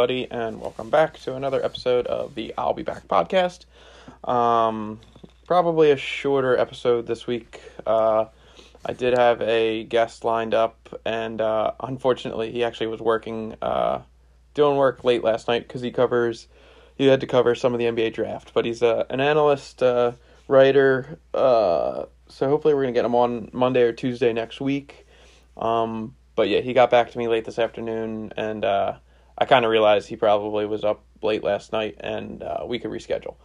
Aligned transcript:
everybody, 0.00 0.30
and 0.30 0.58
welcome 0.62 0.88
back 0.88 1.18
to 1.18 1.36
another 1.36 1.62
episode 1.62 2.06
of 2.06 2.34
the 2.34 2.54
I'll 2.56 2.72
Be 2.72 2.82
Back 2.82 3.06
podcast. 3.06 3.66
Um, 4.24 4.98
probably 5.46 5.90
a 5.90 5.96
shorter 5.98 6.56
episode 6.56 7.06
this 7.06 7.26
week. 7.26 7.60
Uh, 7.86 8.24
I 8.86 8.94
did 8.94 9.18
have 9.18 9.42
a 9.42 9.84
guest 9.84 10.24
lined 10.24 10.54
up, 10.54 10.88
and 11.04 11.38
uh, 11.42 11.72
unfortunately, 11.80 12.50
he 12.50 12.64
actually 12.64 12.86
was 12.86 13.02
working, 13.02 13.54
uh, 13.60 14.00
doing 14.54 14.78
work 14.78 15.04
late 15.04 15.22
last 15.22 15.48
night 15.48 15.68
because 15.68 15.82
he 15.82 15.90
covers, 15.90 16.48
he 16.96 17.06
had 17.06 17.20
to 17.20 17.26
cover 17.26 17.54
some 17.54 17.74
of 17.74 17.78
the 17.78 17.84
NBA 17.84 18.14
draft. 18.14 18.52
But 18.54 18.64
he's 18.64 18.82
uh, 18.82 19.04
an 19.10 19.20
analyst, 19.20 19.82
uh, 19.82 20.12
writer, 20.48 21.18
uh, 21.34 22.04
so 22.26 22.48
hopefully 22.48 22.72
we're 22.72 22.84
gonna 22.84 22.94
get 22.94 23.04
him 23.04 23.14
on 23.14 23.50
Monday 23.52 23.82
or 23.82 23.92
Tuesday 23.92 24.32
next 24.32 24.62
week. 24.62 25.06
Um, 25.58 26.14
but 26.36 26.48
yeah, 26.48 26.60
he 26.60 26.72
got 26.72 26.88
back 26.88 27.10
to 27.10 27.18
me 27.18 27.28
late 27.28 27.44
this 27.44 27.58
afternoon, 27.58 28.32
and 28.38 28.64
I 29.40 29.46
kind 29.46 29.64
of 29.64 29.70
realized 29.70 30.08
he 30.08 30.16
probably 30.16 30.66
was 30.66 30.84
up 30.84 31.02
late 31.22 31.42
last 31.42 31.72
night, 31.72 31.96
and 32.00 32.42
uh, 32.42 32.64
we 32.66 32.78
could 32.78 32.90
reschedule. 32.90 33.36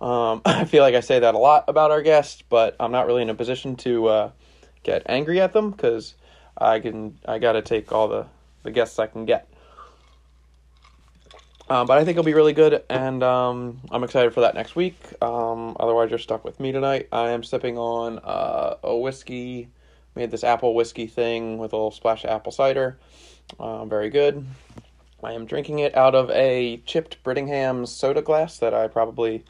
Um, 0.00 0.42
I 0.46 0.64
feel 0.64 0.82
like 0.82 0.94
I 0.94 1.00
say 1.00 1.18
that 1.18 1.34
a 1.34 1.38
lot 1.38 1.64
about 1.68 1.90
our 1.90 2.02
guests, 2.02 2.42
but 2.48 2.76
I'm 2.78 2.92
not 2.92 3.06
really 3.06 3.22
in 3.22 3.30
a 3.30 3.34
position 3.34 3.76
to 3.76 4.08
uh, 4.08 4.30
get 4.82 5.02
angry 5.06 5.40
at 5.40 5.52
them 5.52 5.70
because 5.70 6.14
I 6.56 6.80
can. 6.80 7.18
I 7.26 7.38
got 7.38 7.52
to 7.52 7.62
take 7.62 7.92
all 7.92 8.08
the 8.08 8.26
the 8.62 8.70
guests 8.70 8.98
I 8.98 9.06
can 9.06 9.24
get. 9.24 9.48
Um, 11.68 11.86
but 11.86 11.98
I 11.98 12.04
think 12.04 12.16
it'll 12.16 12.24
be 12.24 12.34
really 12.34 12.52
good, 12.52 12.82
and 12.90 13.22
um, 13.22 13.80
I'm 13.92 14.02
excited 14.02 14.34
for 14.34 14.40
that 14.40 14.54
next 14.54 14.74
week. 14.74 14.96
Um, 15.22 15.76
otherwise, 15.78 16.10
you're 16.10 16.18
stuck 16.18 16.44
with 16.44 16.58
me 16.58 16.72
tonight. 16.72 17.08
I 17.12 17.30
am 17.30 17.44
sipping 17.44 17.78
on 17.78 18.18
uh, 18.18 18.76
a 18.82 18.96
whiskey 18.96 19.68
made 20.14 20.30
this 20.30 20.44
apple 20.44 20.74
whiskey 20.74 21.06
thing 21.06 21.58
with 21.58 21.72
a 21.72 21.76
little 21.76 21.90
splash 21.90 22.24
of 22.24 22.30
apple 22.30 22.52
cider. 22.52 22.98
Uh, 23.58 23.84
very 23.84 24.10
good. 24.10 24.46
I 25.22 25.32
am 25.32 25.46
drinking 25.46 25.80
it 25.80 25.96
out 25.96 26.14
of 26.14 26.30
a 26.30 26.78
chipped 26.86 27.22
Brittingham's 27.22 27.92
soda 27.92 28.22
glass 28.22 28.58
that 28.58 28.72
I 28.72 28.88
probably 28.88 29.44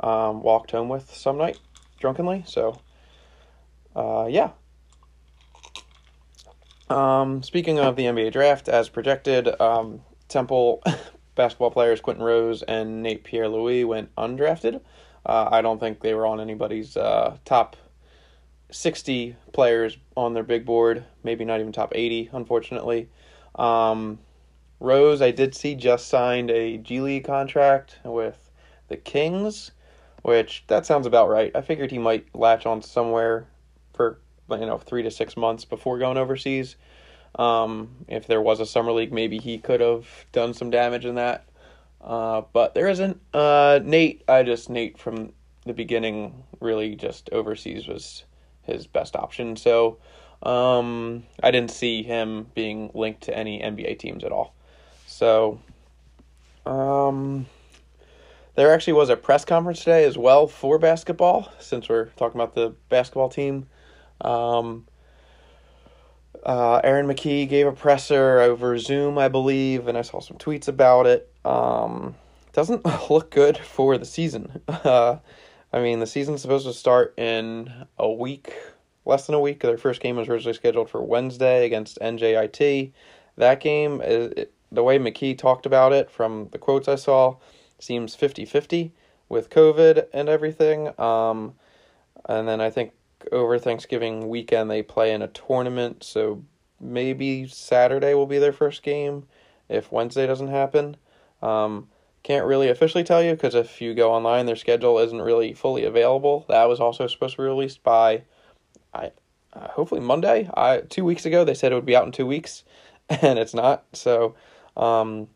um, 0.00 0.42
walked 0.42 0.72
home 0.72 0.88
with 0.88 1.14
some 1.14 1.38
night 1.38 1.58
drunkenly. 1.98 2.44
So, 2.46 2.80
uh, 3.96 4.26
yeah. 4.28 4.50
Um, 6.90 7.42
speaking 7.42 7.78
of 7.78 7.96
the 7.96 8.04
NBA 8.04 8.32
draft, 8.32 8.68
as 8.68 8.88
projected, 8.88 9.48
um, 9.60 10.02
Temple 10.28 10.82
basketball 11.34 11.70
players 11.70 12.00
Quinton 12.00 12.24
Rose 12.24 12.62
and 12.62 13.02
Nate 13.02 13.24
Pierre 13.24 13.48
Louis 13.48 13.84
went 13.84 14.14
undrafted. 14.16 14.80
Uh, 15.24 15.48
I 15.50 15.62
don't 15.62 15.80
think 15.80 16.00
they 16.00 16.14
were 16.14 16.26
on 16.26 16.40
anybody's 16.40 16.96
uh, 16.96 17.38
top 17.46 17.76
60 18.70 19.36
players 19.52 19.96
on 20.16 20.34
their 20.34 20.42
big 20.42 20.66
board, 20.66 21.04
maybe 21.22 21.44
not 21.44 21.60
even 21.60 21.72
top 21.72 21.92
80, 21.94 22.30
unfortunately. 22.32 23.08
Um, 23.54 24.18
Rose, 24.84 25.22
I 25.22 25.30
did 25.30 25.54
see 25.54 25.74
just 25.74 26.08
signed 26.08 26.50
a 26.50 26.76
G 26.76 27.00
League 27.00 27.24
contract 27.24 27.98
with 28.04 28.50
the 28.88 28.96
Kings, 28.96 29.70
which 30.22 30.64
that 30.66 30.84
sounds 30.84 31.06
about 31.06 31.30
right. 31.30 31.50
I 31.54 31.62
figured 31.62 31.90
he 31.90 31.98
might 31.98 32.34
latch 32.34 32.66
on 32.66 32.82
somewhere 32.82 33.46
for 33.94 34.18
you 34.50 34.66
know 34.66 34.78
three 34.78 35.02
to 35.02 35.10
six 35.10 35.36
months 35.36 35.64
before 35.64 35.98
going 35.98 36.18
overseas. 36.18 36.76
Um, 37.36 38.04
if 38.08 38.26
there 38.26 38.42
was 38.42 38.60
a 38.60 38.66
summer 38.66 38.92
league, 38.92 39.12
maybe 39.12 39.38
he 39.38 39.58
could 39.58 39.80
have 39.80 40.06
done 40.32 40.54
some 40.54 40.70
damage 40.70 41.04
in 41.04 41.16
that. 41.16 41.48
Uh, 42.00 42.42
but 42.52 42.74
there 42.74 42.88
isn't. 42.88 43.20
Uh, 43.32 43.80
Nate, 43.82 44.22
I 44.28 44.42
just 44.42 44.68
Nate 44.68 44.98
from 44.98 45.32
the 45.64 45.72
beginning 45.72 46.44
really 46.60 46.94
just 46.94 47.30
overseas 47.32 47.88
was 47.88 48.24
his 48.62 48.86
best 48.86 49.16
option. 49.16 49.56
So 49.56 49.98
um, 50.42 51.24
I 51.42 51.50
didn't 51.50 51.70
see 51.70 52.02
him 52.02 52.48
being 52.54 52.90
linked 52.94 53.22
to 53.22 53.36
any 53.36 53.60
NBA 53.60 53.98
teams 53.98 54.24
at 54.24 54.32
all. 54.32 54.53
So 55.14 55.60
um, 56.66 57.46
there 58.56 58.74
actually 58.74 58.94
was 58.94 59.10
a 59.10 59.16
press 59.16 59.44
conference 59.44 59.78
today 59.78 60.04
as 60.06 60.18
well 60.18 60.48
for 60.48 60.76
basketball, 60.76 61.52
since 61.60 61.88
we're 61.88 62.06
talking 62.16 62.40
about 62.40 62.56
the 62.56 62.74
basketball 62.88 63.28
team. 63.28 63.68
Um, 64.22 64.88
uh, 66.44 66.80
Aaron 66.82 67.06
McKie 67.06 67.48
gave 67.48 67.68
a 67.68 67.72
presser 67.72 68.40
over 68.40 68.76
Zoom, 68.76 69.16
I 69.16 69.28
believe, 69.28 69.86
and 69.86 69.96
I 69.96 70.02
saw 70.02 70.18
some 70.18 70.36
tweets 70.36 70.66
about 70.66 71.06
it. 71.06 71.32
Um, 71.44 72.16
doesn't 72.52 72.84
look 73.10 73.30
good 73.30 73.56
for 73.56 73.96
the 73.96 74.04
season. 74.04 74.62
Uh, 74.68 75.18
I 75.72 75.80
mean, 75.80 75.98
the 75.98 76.06
season's 76.06 76.42
supposed 76.42 76.66
to 76.66 76.72
start 76.72 77.14
in 77.18 77.72
a 77.98 78.08
week, 78.10 78.52
less 79.04 79.26
than 79.26 79.34
a 79.34 79.40
week. 79.40 79.60
Their 79.60 79.78
first 79.78 80.00
game 80.00 80.16
was 80.16 80.28
originally 80.28 80.54
scheduled 80.54 80.88
for 80.88 81.02
Wednesday 81.02 81.66
against 81.66 81.98
NJIT. 82.00 82.92
That 83.36 83.60
game, 83.60 84.00
it, 84.00 84.54
the 84.74 84.82
way 84.82 84.98
McKie 84.98 85.36
talked 85.36 85.66
about 85.66 85.92
it 85.92 86.10
from 86.10 86.48
the 86.52 86.58
quotes 86.58 86.88
I 86.88 86.96
saw, 86.96 87.36
seems 87.78 88.14
50 88.14 88.44
50 88.44 88.92
with 89.28 89.50
COVID 89.50 90.06
and 90.12 90.28
everything. 90.28 90.98
Um, 91.00 91.54
and 92.26 92.46
then 92.48 92.60
I 92.60 92.70
think 92.70 92.92
over 93.32 93.58
Thanksgiving 93.58 94.28
weekend 94.28 94.70
they 94.70 94.82
play 94.82 95.12
in 95.12 95.22
a 95.22 95.28
tournament, 95.28 96.04
so 96.04 96.42
maybe 96.80 97.46
Saturday 97.46 98.14
will 98.14 98.26
be 98.26 98.38
their 98.38 98.52
first 98.52 98.82
game 98.82 99.24
if 99.68 99.90
Wednesday 99.90 100.26
doesn't 100.26 100.48
happen. 100.48 100.96
Um, 101.42 101.88
can't 102.22 102.46
really 102.46 102.70
officially 102.70 103.04
tell 103.04 103.22
you 103.22 103.32
because 103.32 103.54
if 103.54 103.80
you 103.80 103.94
go 103.94 104.12
online, 104.12 104.46
their 104.46 104.56
schedule 104.56 104.98
isn't 104.98 105.20
really 105.20 105.52
fully 105.52 105.84
available. 105.84 106.46
That 106.48 106.64
was 106.64 106.80
also 106.80 107.06
supposed 107.06 107.36
to 107.36 107.42
be 107.42 107.46
released 107.46 107.82
by, 107.82 108.22
I, 108.94 109.12
uh, 109.52 109.68
hopefully 109.68 110.00
Monday. 110.00 110.48
I 110.54 110.78
two 110.88 111.04
weeks 111.04 111.26
ago 111.26 111.44
they 111.44 111.54
said 111.54 111.70
it 111.70 111.74
would 111.74 111.84
be 111.84 111.94
out 111.94 112.06
in 112.06 112.12
two 112.12 112.26
weeks, 112.26 112.64
and 113.08 113.38
it's 113.38 113.54
not. 113.54 113.84
So, 113.92 114.34
um, 114.76 115.28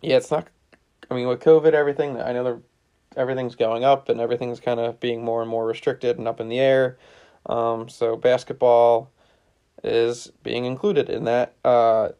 yeah, 0.00 0.16
it's 0.16 0.30
not. 0.30 0.48
I 1.10 1.14
mean, 1.14 1.28
with 1.28 1.40
COVID, 1.40 1.72
everything 1.72 2.20
I 2.20 2.32
know 2.32 2.62
everything's 3.16 3.54
going 3.54 3.84
up 3.84 4.08
and 4.08 4.20
everything's 4.20 4.60
kind 4.60 4.80
of 4.80 4.98
being 5.00 5.24
more 5.24 5.42
and 5.42 5.50
more 5.50 5.66
restricted 5.66 6.18
and 6.18 6.26
up 6.26 6.40
in 6.40 6.48
the 6.48 6.58
air. 6.58 6.96
Um, 7.46 7.88
so 7.88 8.16
basketball 8.16 9.10
is 9.82 10.30
being 10.42 10.64
included 10.64 11.10
in 11.10 11.24
that. 11.24 11.54
Uh, 11.64 12.10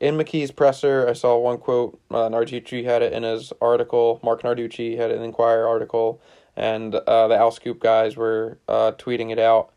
in 0.00 0.16
McKie's 0.16 0.50
presser, 0.50 1.08
I 1.08 1.12
saw 1.12 1.38
one 1.38 1.58
quote. 1.58 1.98
Uh, 2.10 2.28
Narducci 2.28 2.84
had 2.84 3.02
it 3.02 3.12
in 3.12 3.22
his 3.22 3.52
article. 3.60 4.18
Mark 4.22 4.42
Narducci 4.42 4.96
had 4.96 5.12
an 5.12 5.22
Inquirer 5.22 5.66
article, 5.66 6.20
and 6.56 6.94
uh, 6.94 7.28
the 7.28 7.38
Owl 7.38 7.52
Scoop 7.52 7.78
guys 7.78 8.16
were 8.16 8.58
uh, 8.66 8.92
tweeting 8.98 9.30
it 9.30 9.38
out. 9.38 9.70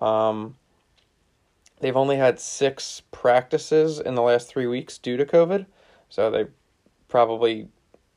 Um, 0.00 0.56
they've 1.80 1.96
only 1.96 2.16
had 2.16 2.40
six 2.40 3.02
practices 3.10 4.00
in 4.00 4.14
the 4.14 4.22
last 4.22 4.48
three 4.48 4.66
weeks 4.66 4.98
due 4.98 5.16
to 5.16 5.24
COVID, 5.24 5.66
so 6.08 6.30
they 6.30 6.46
probably 7.08 7.68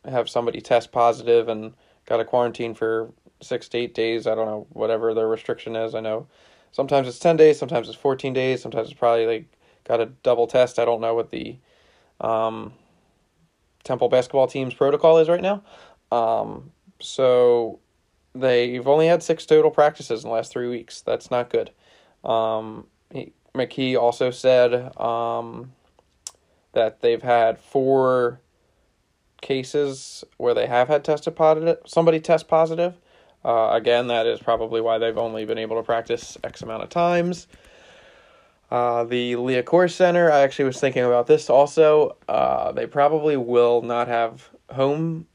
have 0.05 0.29
somebody 0.29 0.61
test 0.61 0.91
positive 0.91 1.49
and 1.49 1.73
got 2.05 2.19
a 2.19 2.25
quarantine 2.25 2.73
for 2.73 3.11
six 3.41 3.67
to 3.69 3.77
eight 3.77 3.93
days. 3.93 4.25
I 4.25 4.35
don't 4.35 4.47
know 4.47 4.67
whatever 4.71 5.13
their 5.13 5.27
restriction 5.27 5.75
is. 5.75 5.93
I 5.93 5.99
know 5.99 6.27
sometimes 6.71 7.07
it's 7.07 7.19
ten 7.19 7.37
days, 7.37 7.59
sometimes 7.59 7.89
it's 7.89 7.97
fourteen 7.97 8.33
days, 8.33 8.61
sometimes 8.61 8.89
it's 8.89 8.99
probably 8.99 9.25
like 9.25 9.45
got 9.83 10.01
a 10.01 10.07
double 10.23 10.47
test. 10.47 10.79
I 10.79 10.85
don't 10.85 11.01
know 11.01 11.13
what 11.13 11.31
the 11.31 11.57
um, 12.21 12.73
Temple 13.83 14.09
basketball 14.09 14.47
team's 14.47 14.73
protocol 14.73 15.17
is 15.17 15.29
right 15.29 15.41
now. 15.41 15.63
Um, 16.11 16.71
so 16.99 17.79
they've 18.33 18.87
only 18.87 19.07
had 19.07 19.23
six 19.23 19.45
total 19.45 19.71
practices 19.71 20.23
in 20.23 20.29
the 20.29 20.33
last 20.33 20.51
three 20.51 20.67
weeks. 20.67 21.01
That's 21.01 21.31
not 21.31 21.49
good. 21.49 21.71
Um, 22.23 22.87
he, 23.13 23.33
McKie 23.57 23.99
also 23.99 24.31
said 24.31 24.97
um, 24.99 25.73
that 26.73 27.01
they've 27.01 27.21
had 27.21 27.59
four 27.59 28.39
cases 29.41 30.23
where 30.37 30.53
they 30.53 30.67
have 30.67 30.87
had 30.87 31.03
tested 31.03 31.35
positive. 31.35 31.77
Somebody 31.85 32.19
test 32.19 32.47
positive. 32.47 32.95
Uh, 33.45 33.69
again, 33.71 34.07
that 34.07 34.25
is 34.25 34.39
probably 34.39 34.81
why 34.81 34.97
they've 34.97 35.17
only 35.17 35.45
been 35.45 35.57
able 35.57 35.77
to 35.77 35.83
practice 35.83 36.37
X 36.43 36.61
amount 36.61 36.83
of 36.83 36.89
times. 36.89 37.47
Uh, 38.69 39.05
the 39.05 39.33
Liacouras 39.33 39.91
Center, 39.91 40.29
I 40.31 40.41
actually 40.41 40.65
was 40.65 40.79
thinking 40.79 41.03
about 41.03 41.27
this 41.27 41.49
also. 41.49 42.17
Uh, 42.27 42.71
they 42.73 42.85
probably 42.85 43.37
will 43.37 43.81
not 43.81 44.07
have 44.07 44.49
home. 44.73 45.27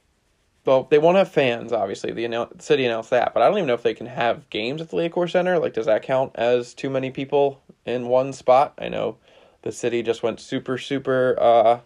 Well, 0.67 0.87
they 0.91 0.99
won't 0.99 1.17
have 1.17 1.31
fans, 1.31 1.73
obviously. 1.73 2.12
The, 2.12 2.25
annou- 2.25 2.61
city 2.61 2.85
announced 2.85 3.11
that, 3.11 3.32
but 3.32 3.43
I 3.43 3.49
don't 3.49 3.56
even 3.56 3.67
know 3.67 3.75
if 3.75 3.82
they 3.82 3.94
can 3.94 4.06
have 4.06 4.50
games 4.50 4.82
at 4.82 4.91
the 4.91 4.97
Liacouras 4.97 5.32
Center. 5.32 5.58
Like, 5.58 5.73
does 5.73 5.87
that 5.87 6.02
count 6.02 6.32
as 6.35 6.75
too 6.75 6.91
many 6.91 7.11
people 7.11 7.62
in 7.87 8.06
one 8.06 8.32
spot? 8.32 8.75
I 8.79 8.88
know 8.88 9.17
the 9.62 9.73
city 9.73 10.02
just 10.02 10.23
went 10.23 10.40
super, 10.40 10.79
super 10.79 11.37
uh, 11.40 11.81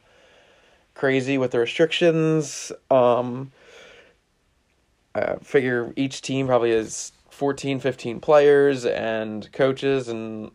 crazy 0.95 1.39
with 1.39 1.53
the 1.53 1.59
restrictions. 1.59 2.73
Um, 2.91 3.53
I 5.15 5.37
figure 5.37 5.93
each 5.97 6.23
team 6.23 6.47
probably 6.47 6.73
has 6.73 7.13
14, 7.31 7.81
15 7.81 8.21
players 8.21 8.85
and 8.85 9.51
coaches 9.53 10.09
and 10.09 10.51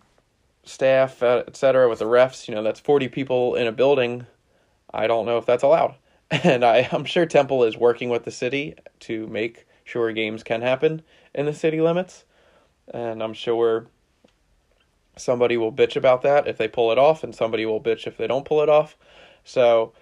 staff, 0.64 1.22
uh, 1.24 1.44
etc., 1.48 1.90
with 1.90 2.00
the 2.00 2.06
refs. 2.06 2.48
You 2.48 2.56
know, 2.56 2.64
that's 2.64 2.80
40 2.80 3.08
people 3.08 3.56
in 3.56 3.68
a 3.68 3.72
building. 3.72 4.26
I 4.94 5.08
don't 5.08 5.26
know 5.26 5.38
if 5.38 5.46
that's 5.46 5.64
allowed. 5.64 5.96
And 6.44 6.64
I, 6.64 6.88
I'm 6.94 7.04
sure 7.04 7.26
Temple 7.26 7.66
is 7.66 7.76
working 7.76 8.10
with 8.10 8.24
the 8.24 8.32
city 8.32 8.76
to 9.02 9.28
make 9.28 9.68
sure 9.84 10.14
games 10.14 10.44
can 10.44 10.62
happen 10.62 11.02
in 11.36 11.46
the 11.46 11.54
city 11.54 11.82
limits. 11.82 12.24
And 12.94 13.22
I'm 13.22 13.34
sure 13.34 13.88
somebody 15.18 15.58
will 15.58 15.72
bitch 15.72 15.96
about 15.96 16.22
that 16.24 16.48
if 16.48 16.58
they 16.58 16.68
pull 16.68 16.92
it 16.92 16.98
off, 16.98 17.24
and 17.24 17.36
somebody 17.36 17.66
will 17.66 17.82
bitch 17.82 18.08
if 18.08 18.18
they 18.18 18.28
don't 18.28 18.46
pull 18.46 18.62
it 18.62 18.70
off. 18.70 18.98
So 19.44 19.94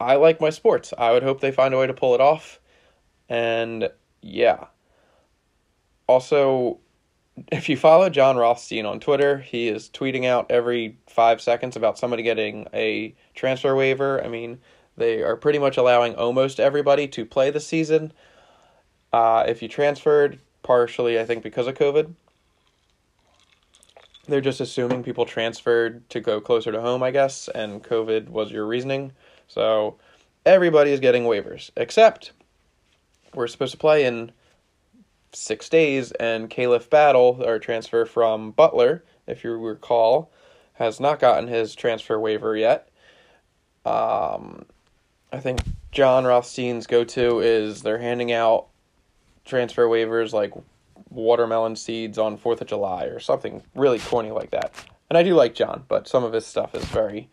I 0.00 0.16
like 0.16 0.40
my 0.40 0.50
sports. 0.50 0.92
I 0.96 1.12
would 1.12 1.22
hope 1.22 1.40
they 1.40 1.52
find 1.52 1.72
a 1.72 1.78
way 1.78 1.86
to 1.86 1.94
pull 1.94 2.14
it 2.14 2.20
off. 2.20 2.60
And 3.28 3.88
yeah. 4.20 4.66
Also, 6.06 6.78
if 7.50 7.68
you 7.68 7.76
follow 7.76 8.08
Jon 8.08 8.36
Rothstein 8.36 8.86
on 8.86 9.00
Twitter, 9.00 9.38
he 9.38 9.68
is 9.68 9.88
tweeting 9.88 10.24
out 10.24 10.50
every 10.50 10.98
five 11.06 11.40
seconds 11.40 11.76
about 11.76 11.98
somebody 11.98 12.22
getting 12.22 12.66
a 12.72 13.14
transfer 13.34 13.74
waiver. 13.74 14.22
I 14.24 14.28
mean, 14.28 14.58
they 14.96 15.22
are 15.22 15.36
pretty 15.36 15.58
much 15.58 15.76
allowing 15.76 16.14
almost 16.14 16.60
everybody 16.60 17.08
to 17.08 17.26
play 17.26 17.50
this 17.50 17.66
season. 17.66 18.12
Uh, 19.12 19.44
if 19.46 19.62
you 19.62 19.68
transferred, 19.68 20.38
partially, 20.62 21.18
I 21.18 21.24
think, 21.24 21.42
because 21.42 21.66
of 21.66 21.74
COVID, 21.74 22.14
they're 24.26 24.40
just 24.40 24.60
assuming 24.60 25.02
people 25.02 25.24
transferred 25.24 26.08
to 26.10 26.20
go 26.20 26.40
closer 26.40 26.72
to 26.72 26.80
home, 26.80 27.02
I 27.02 27.10
guess, 27.10 27.48
and 27.48 27.82
COVID 27.82 28.28
was 28.28 28.50
your 28.50 28.66
reasoning. 28.66 29.12
So 29.48 29.96
everybody 30.44 30.92
is 30.92 31.00
getting 31.00 31.24
waivers, 31.24 31.70
except 31.76 32.32
we're 33.34 33.46
supposed 33.46 33.72
to 33.72 33.78
play 33.78 34.04
in 34.04 34.32
six 35.32 35.68
days, 35.68 36.12
and 36.12 36.50
Khalif 36.50 36.88
Battle, 36.88 37.42
our 37.46 37.58
transfer 37.58 38.04
from 38.04 38.52
Butler, 38.52 39.04
if 39.26 39.44
you 39.44 39.52
recall, 39.52 40.30
has 40.74 41.00
not 41.00 41.20
gotten 41.20 41.48
his 41.48 41.74
transfer 41.74 42.18
waiver 42.18 42.56
yet. 42.56 42.88
Um, 43.84 44.64
I 45.32 45.38
think 45.38 45.60
Jon 45.92 46.24
Rothstein's 46.24 46.86
go 46.86 47.04
to 47.04 47.40
is 47.40 47.82
they're 47.82 47.98
handing 47.98 48.32
out 48.32 48.66
transfer 49.44 49.86
waivers 49.86 50.32
like 50.32 50.52
watermelon 51.16 51.74
seeds 51.76 52.18
on 52.18 52.38
4th 52.38 52.60
of 52.60 52.68
July 52.68 53.04
or 53.06 53.18
something 53.18 53.62
really 53.74 53.98
corny 53.98 54.30
like 54.30 54.50
that. 54.50 54.72
And 55.08 55.16
I 55.16 55.22
do 55.22 55.34
like 55.34 55.54
John, 55.54 55.84
but 55.88 56.06
some 56.06 56.24
of 56.24 56.32
his 56.32 56.46
stuff 56.46 56.74
is 56.74 56.84
very 56.84 57.28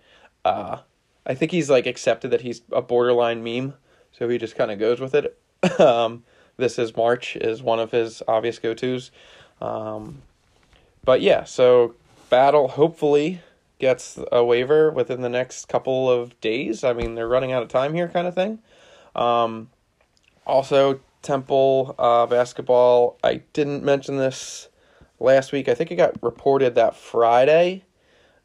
uh, 0.46 0.80
I 1.26 1.36
think 1.36 1.52
he's 1.52 1.70
like 1.70 1.86
accepted 1.86 2.32
that 2.32 2.42
he's 2.42 2.62
a 2.72 2.82
borderline 2.82 3.44
meme, 3.44 3.76
so 4.12 4.28
he 4.28 4.38
just 4.38 4.56
kind 4.56 4.72
of 4.72 4.80
goes 4.80 5.00
with 5.00 5.16
it. 5.16 5.40
um, 5.80 6.24
this 6.58 6.78
is 6.78 6.96
March 6.96 7.36
is 7.36 7.64
one 7.64 7.80
of 7.80 7.92
his 7.92 8.22
obvious 8.28 8.60
go 8.60 8.74
tos. 8.74 9.12
Um, 9.62 10.22
but 11.06 11.22
yeah, 11.22 11.46
so 11.46 11.96
Battle 12.30 12.68
hopefully 12.68 13.42
gets 13.80 14.20
a 14.32 14.44
waiver 14.44 14.92
within 14.92 15.22
the 15.22 15.30
next 15.30 15.68
couple 15.68 16.10
of 16.10 16.40
days. 16.42 16.84
I 16.84 16.94
mean, 16.94 17.16
they're 17.16 17.28
running 17.28 17.52
out 17.52 17.64
of 17.64 17.70
time 17.70 17.94
here, 17.94 18.08
kind 18.08 18.28
of 18.28 18.36
thing. 18.36 18.60
Um, 19.16 19.70
also, 20.46 21.00
Temple 21.24 21.96
uh, 21.98 22.28
basketball. 22.28 23.18
I 23.24 23.42
didn't 23.54 23.84
mention 23.84 24.18
this 24.18 24.68
last 25.20 25.52
week. 25.52 25.68
I 25.68 25.74
think 25.74 25.90
it 25.92 25.96
got 25.96 26.22
reported 26.22 26.76
that 26.76 26.96
Friday 26.96 27.86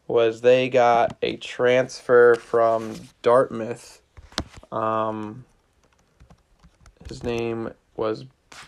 was 0.07 0.41
they 0.41 0.71
got 0.71 1.17
a 1.21 1.37
transfer 1.37 2.35
from 2.37 2.95
Dartmouth. 3.21 4.01
Um, 4.73 5.45
his 7.09 7.23
name 7.23 7.71
was 7.97 8.25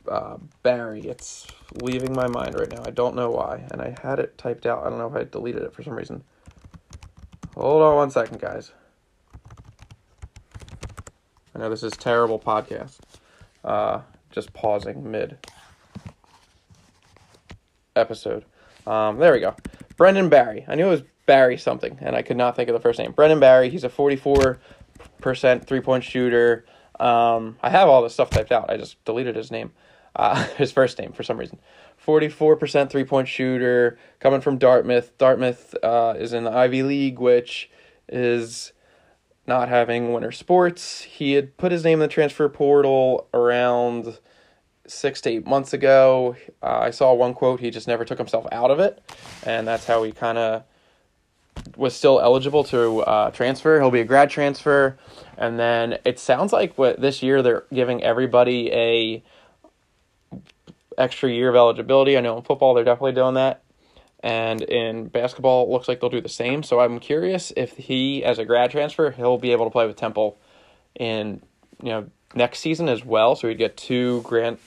uh, 0.09 0.37
Barry. 0.62 1.01
It's 1.01 1.47
leaving 1.83 2.12
my 2.12 2.27
mind 2.27 2.59
right 2.59 2.71
now. 2.71 2.83
I 2.85 2.91
don't 2.91 3.15
know 3.15 3.31
why. 3.31 3.65
And 3.71 3.81
I 3.81 3.97
had 4.03 4.19
it 4.19 4.37
typed 4.37 4.67
out. 4.67 4.85
I 4.85 4.91
don't 4.91 4.99
know 4.99 5.09
if 5.09 5.15
I 5.15 5.25
deleted 5.25 5.62
it 5.62 5.73
for 5.73 5.83
some 5.83 5.95
reason. 5.95 6.23
Hold 7.55 7.83
on 7.83 7.97
one 7.97 8.11
second, 8.11 8.41
guys. 8.41 8.73
I 11.55 11.59
know 11.59 11.71
this 11.71 11.83
is 11.83 11.93
terrible 11.93 12.39
podcast. 12.39 12.99
Uh, 13.65 14.01
just 14.31 14.53
pausing 14.53 15.11
mid 15.11 15.39
episode. 17.97 18.45
Um, 18.87 19.19
there 19.19 19.33
we 19.33 19.41
go. 19.41 19.55
Brendan 19.97 20.29
Barry. 20.29 20.65
I 20.67 20.75
knew 20.75 20.87
it 20.87 20.91
was 20.91 21.03
Barry 21.27 21.57
something, 21.57 21.99
and 22.01 22.17
I 22.17 22.23
could 22.23 22.37
not 22.37 22.57
think 22.57 22.69
of 22.69 22.73
the 22.73 22.81
first 22.81 22.99
name. 22.99 23.12
Brendan 23.12 23.41
Barry. 23.41 23.71
He's 23.71 23.85
a 23.85 23.89
44% 23.89 24.59
three 25.67 25.81
point 25.81 26.05
shooter. 26.05 26.65
Um, 26.99 27.57
I 27.62 27.71
have 27.71 27.89
all 27.89 28.03
this 28.03 28.15
stuff 28.15 28.31
typed 28.31 28.53
out. 28.53 28.71
I 28.71 28.77
just 28.77 29.03
deleted 29.05 29.37
his 29.37 29.51
name, 29.51 29.73
uh, 30.17 30.45
his 30.57 30.73
first 30.73 30.99
name 30.99 31.12
for 31.12 31.23
some 31.23 31.39
reason. 31.39 31.59
44% 32.05 32.91
three 32.91 33.05
point 33.05 33.29
shooter, 33.29 33.99
coming 34.21 34.41
from 34.41 34.59
Dartmouth. 34.59 35.17
Dartmouth 35.19 35.75
uh, 35.83 36.15
is 36.19 36.33
in 36.33 36.45
the 36.45 36.51
Ivy 36.53 36.83
League, 36.83 37.19
which 37.19 37.71
is 38.09 38.73
not 39.50 39.69
having 39.69 40.14
winter 40.14 40.32
sports. 40.32 41.02
He 41.02 41.35
had 41.35 41.58
put 41.58 41.73
his 41.73 41.85
name 41.85 41.94
in 41.94 42.00
the 42.00 42.08
transfer 42.08 42.49
portal 42.49 43.29
around 43.35 44.17
six 44.87 45.20
to 45.23 45.31
eight 45.31 45.47
months 45.47 45.75
ago. 45.75 46.37
Uh, 46.62 46.79
I 46.79 46.91
saw 46.91 47.12
one 47.12 47.35
quote, 47.35 47.61
he 47.61 47.70
just 47.70 47.87
never 47.87 48.05
took 48.05 48.17
himself 48.17 48.47
out 48.50 48.70
of 48.70 48.81
it. 48.81 49.02
And 49.44 49.69
that's 49.69 49.87
how 49.87 50.02
he 50.05 50.12
kind 50.12 50.38
of 50.38 50.62
was 51.76 51.94
still 51.94 52.20
eligible 52.20 52.64
to 52.64 53.00
uh, 53.00 53.31
transfer. 53.32 53.79
He'll 53.81 53.91
be 53.91 54.00
a 54.00 54.05
grad 54.05 54.31
transfer, 54.31 54.97
and 55.37 55.58
then 55.58 55.99
it 56.05 56.19
sounds 56.19 56.52
like 56.52 56.79
what 56.79 57.00
this 57.00 57.23
year 57.23 57.43
they're 57.43 57.64
giving 57.73 58.02
everybody 58.02 58.70
a 58.73 59.23
extra 60.97 61.31
year 61.31 61.49
of 61.49 61.56
eligibility. 61.56 62.17
I 62.17 62.20
know 62.20 62.37
in 62.37 62.44
football 62.44 62.75
they're 62.75 62.85
definitely 62.85 63.12
doing 63.12 63.35
that, 63.35 63.62
and 64.20 64.62
in 64.62 65.08
basketball 65.08 65.64
it 65.64 65.70
looks 65.70 65.88
like 65.88 66.00
they'll 66.00 66.11
do 66.11 66.20
the 66.20 66.28
same. 66.28 66.62
So 66.62 66.81
I'm 66.81 66.99
curious 66.99 67.52
if 67.56 67.76
he, 67.76 68.25
as 68.25 68.38
a 68.38 68.44
grad 68.44 68.70
transfer, 68.70 69.11
he'll 69.11 69.38
be 69.38 69.52
able 69.52 69.64
to 69.67 69.70
play 69.70 69.87
with 69.87 69.96
Temple 69.96 70.38
in 70.94 71.43
you 71.82 71.90
know 71.90 72.06
next 72.34 72.61
season 72.61 72.88
as 72.88 73.05
well. 73.05 73.37
So 73.37 73.49
he'd 73.49 73.58
get 73.58 73.76
two 73.76 74.22
grant 74.22 74.61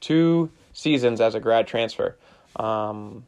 two 0.00 0.50
seasons 0.72 1.20
as 1.20 1.34
a 1.34 1.40
grad 1.40 1.66
transfer. 1.66 2.16
Um, 2.56 3.24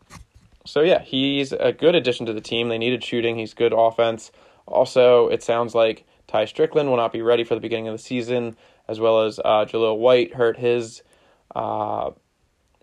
so 0.67 0.81
yeah, 0.81 1.01
he's 1.03 1.53
a 1.53 1.73
good 1.73 1.95
addition 1.95 2.27
to 2.27 2.33
the 2.33 2.41
team. 2.41 2.69
They 2.69 2.79
needed 2.79 3.03
shooting. 3.03 3.37
He's 3.37 3.55
good 3.55 3.73
offense. 3.73 4.31
Also, 4.67 5.29
it 5.29 5.43
sounds 5.43 5.75
like 5.75 6.05
Tai 6.27 6.45
Strickland 6.47 6.89
will 6.89 6.97
not 6.97 7.13
be 7.13 7.23
ready 7.23 7.45
for 7.45 7.55
the 7.55 7.61
beginning 7.61 7.89
of 7.89 7.95
the 7.95 8.03
season, 8.03 8.57
as 8.89 8.99
well 8.99 9.23
as 9.23 9.39
uh, 9.39 9.65
Jahlil 9.65 9.99
White 9.99 10.35
hurt 10.35 10.59
his, 10.59 11.03
uh, 11.55 12.11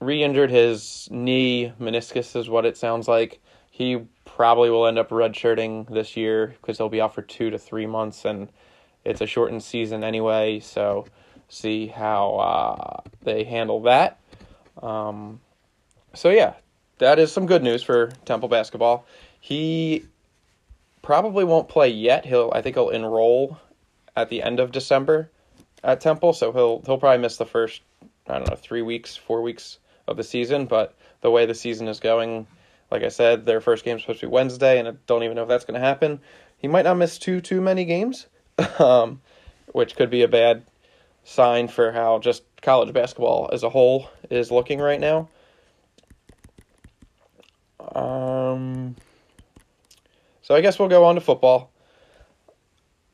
re-injured 0.06 0.52
his 0.52 1.08
knee 1.12 1.74
meniscus 1.80 2.36
is 2.36 2.50
what 2.50 2.66
it 2.66 2.78
sounds 2.78 3.08
like. 3.08 3.42
He 3.72 4.06
probably 4.26 4.70
will 4.70 4.86
end 4.86 5.00
up 5.00 5.10
redshirting 5.10 5.92
this 5.94 6.16
year 6.16 6.48
because 6.48 6.78
he'll 6.78 6.90
be 6.90 7.02
out 7.02 7.16
for 7.16 7.22
two 7.22 7.50
to 7.50 7.58
three 7.58 7.86
months, 7.86 8.26
and 8.26 8.50
it's 9.04 9.22
a 9.22 9.28
shortened 9.28 9.64
season 9.64 10.04
anyway. 10.04 10.60
So 10.60 11.06
see 11.50 11.88
how 11.88 12.36
uh, 12.36 13.10
they 13.22 13.44
handle 13.44 13.82
that. 13.84 14.20
Um, 14.82 15.40
so 16.14 16.30
yeah, 16.30 16.54
that 17.00 17.20
is 17.20 17.32
some 17.32 17.46
good 17.46 17.64
news 17.64 17.84
for 17.84 18.12
Temple 18.26 18.50
basketball. 18.50 19.06
He 19.40 20.06
probably 21.02 21.44
won't 21.44 21.68
play 21.68 21.90
yet. 21.90 22.26
He'll 22.26 22.52
I 22.54 22.62
think 22.62 22.76
he'll 22.76 22.90
enroll 22.90 23.58
at 24.16 24.30
the 24.30 24.42
end 24.42 24.60
of 24.60 24.72
December 24.72 25.30
at 25.84 26.02
Temple, 26.02 26.34
so 26.34 26.52
he'll 26.52 26.82
he'll 26.86 26.98
probably 26.98 27.22
miss 27.22 27.38
the 27.38 27.46
first 27.46 27.82
I 28.28 28.40
don't 28.40 28.50
know 28.50 28.56
three 28.56 28.82
weeks, 28.82 29.16
four 29.16 29.42
weeks 29.42 29.80
of 30.08 30.18
the 30.18 30.24
season. 30.24 30.66
But 30.66 30.96
the 31.22 31.32
way 31.32 31.46
the 31.46 31.56
season 31.56 31.88
is 31.88 32.00
going, 32.00 32.48
like 32.92 33.04
I 33.04 33.10
said, 33.10 33.46
their 33.46 33.62
first 33.62 33.86
game 33.86 33.98
is 33.98 34.04
supposed 34.04 34.20
to 34.22 34.28
be 34.28 34.32
Wednesday, 34.32 34.80
and 34.80 34.88
I 34.88 34.94
don't 35.08 35.24
even 35.24 35.36
know 35.36 35.44
if 35.44 35.50
that's 35.50 35.66
going 35.66 35.80
to 35.80 35.86
happen. 35.86 36.20
He 36.58 36.68
might 36.68 36.84
not 36.84 36.96
miss 36.96 37.18
too 37.18 37.42
too 37.42 37.62
many 37.62 37.86
games, 37.86 38.28
um, 38.80 39.22
which 39.72 39.96
could 39.96 40.10
be 40.10 40.24
a 40.24 40.28
bad 40.28 40.64
sign 41.24 41.68
for 41.68 41.92
how 41.92 42.20
just 42.20 42.44
college 42.62 42.94
basketball 42.94 43.50
as 43.52 43.64
a 43.64 43.70
whole 43.70 44.10
is 44.30 44.52
looking 44.52 44.80
right 44.80 45.00
now. 45.00 45.30
Um, 47.96 48.96
so 50.42 50.56
I 50.56 50.62
guess 50.62 50.80
we'll 50.80 50.90
go 50.90 51.06
on 51.06 51.16
to 51.16 51.22
football. 51.22 51.72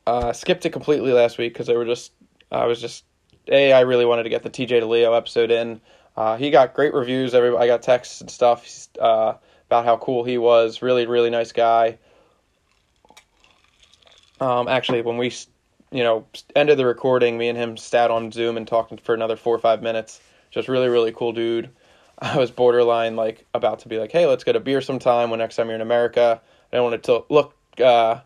Uh, 0.06 0.32
skipped 0.32 0.66
it 0.66 0.70
completely 0.70 1.12
last 1.12 1.38
week 1.38 1.52
because 1.52 1.68
I 1.68 1.74
were 1.74 1.84
just 1.84 2.12
I 2.50 2.66
was 2.66 2.80
just 2.80 3.04
a 3.48 3.72
I 3.72 3.80
really 3.80 4.04
wanted 4.04 4.24
to 4.24 4.28
get 4.28 4.42
the 4.42 4.50
TJ 4.50 4.82
DiLeo 4.82 5.16
episode 5.16 5.50
in. 5.50 5.80
Uh, 6.16 6.36
he 6.36 6.50
got 6.50 6.74
great 6.74 6.92
reviews. 6.92 7.34
Every 7.34 7.56
I 7.56 7.66
got 7.66 7.82
texts 7.82 8.20
and 8.20 8.30
stuff 8.30 8.88
uh, 8.98 9.34
about 9.66 9.84
how 9.84 9.96
cool 9.96 10.24
he 10.24 10.38
was. 10.38 10.82
Really, 10.82 11.06
really 11.06 11.30
nice 11.30 11.52
guy. 11.52 11.98
Um, 14.40 14.68
actually, 14.68 15.02
when 15.02 15.16
we 15.16 15.32
you 15.90 16.02
know 16.02 16.26
ended 16.56 16.78
the 16.78 16.86
recording, 16.86 17.38
me 17.38 17.48
and 17.48 17.58
him 17.58 17.76
sat 17.76 18.10
on 18.10 18.32
Zoom 18.32 18.56
and 18.56 18.66
talked 18.66 19.00
for 19.00 19.14
another 19.14 19.36
four 19.36 19.54
or 19.54 19.58
five 19.58 19.82
minutes. 19.82 20.20
Just 20.50 20.68
really, 20.68 20.88
really 20.88 21.12
cool 21.12 21.32
dude. 21.32 21.70
I 22.18 22.36
was 22.36 22.50
borderline 22.50 23.16
like 23.16 23.46
about 23.54 23.80
to 23.80 23.88
be 23.88 23.98
like, 23.98 24.12
hey, 24.12 24.26
let's 24.26 24.44
get 24.44 24.56
a 24.56 24.60
beer 24.60 24.80
sometime 24.80 25.30
when 25.30 25.38
next 25.38 25.56
time 25.56 25.66
you're 25.66 25.76
in 25.76 25.80
America. 25.80 26.40
I 26.72 26.76
don't 26.76 26.90
want 26.90 27.02
to 27.02 27.24
look 27.28 27.54
uh, 27.82 28.20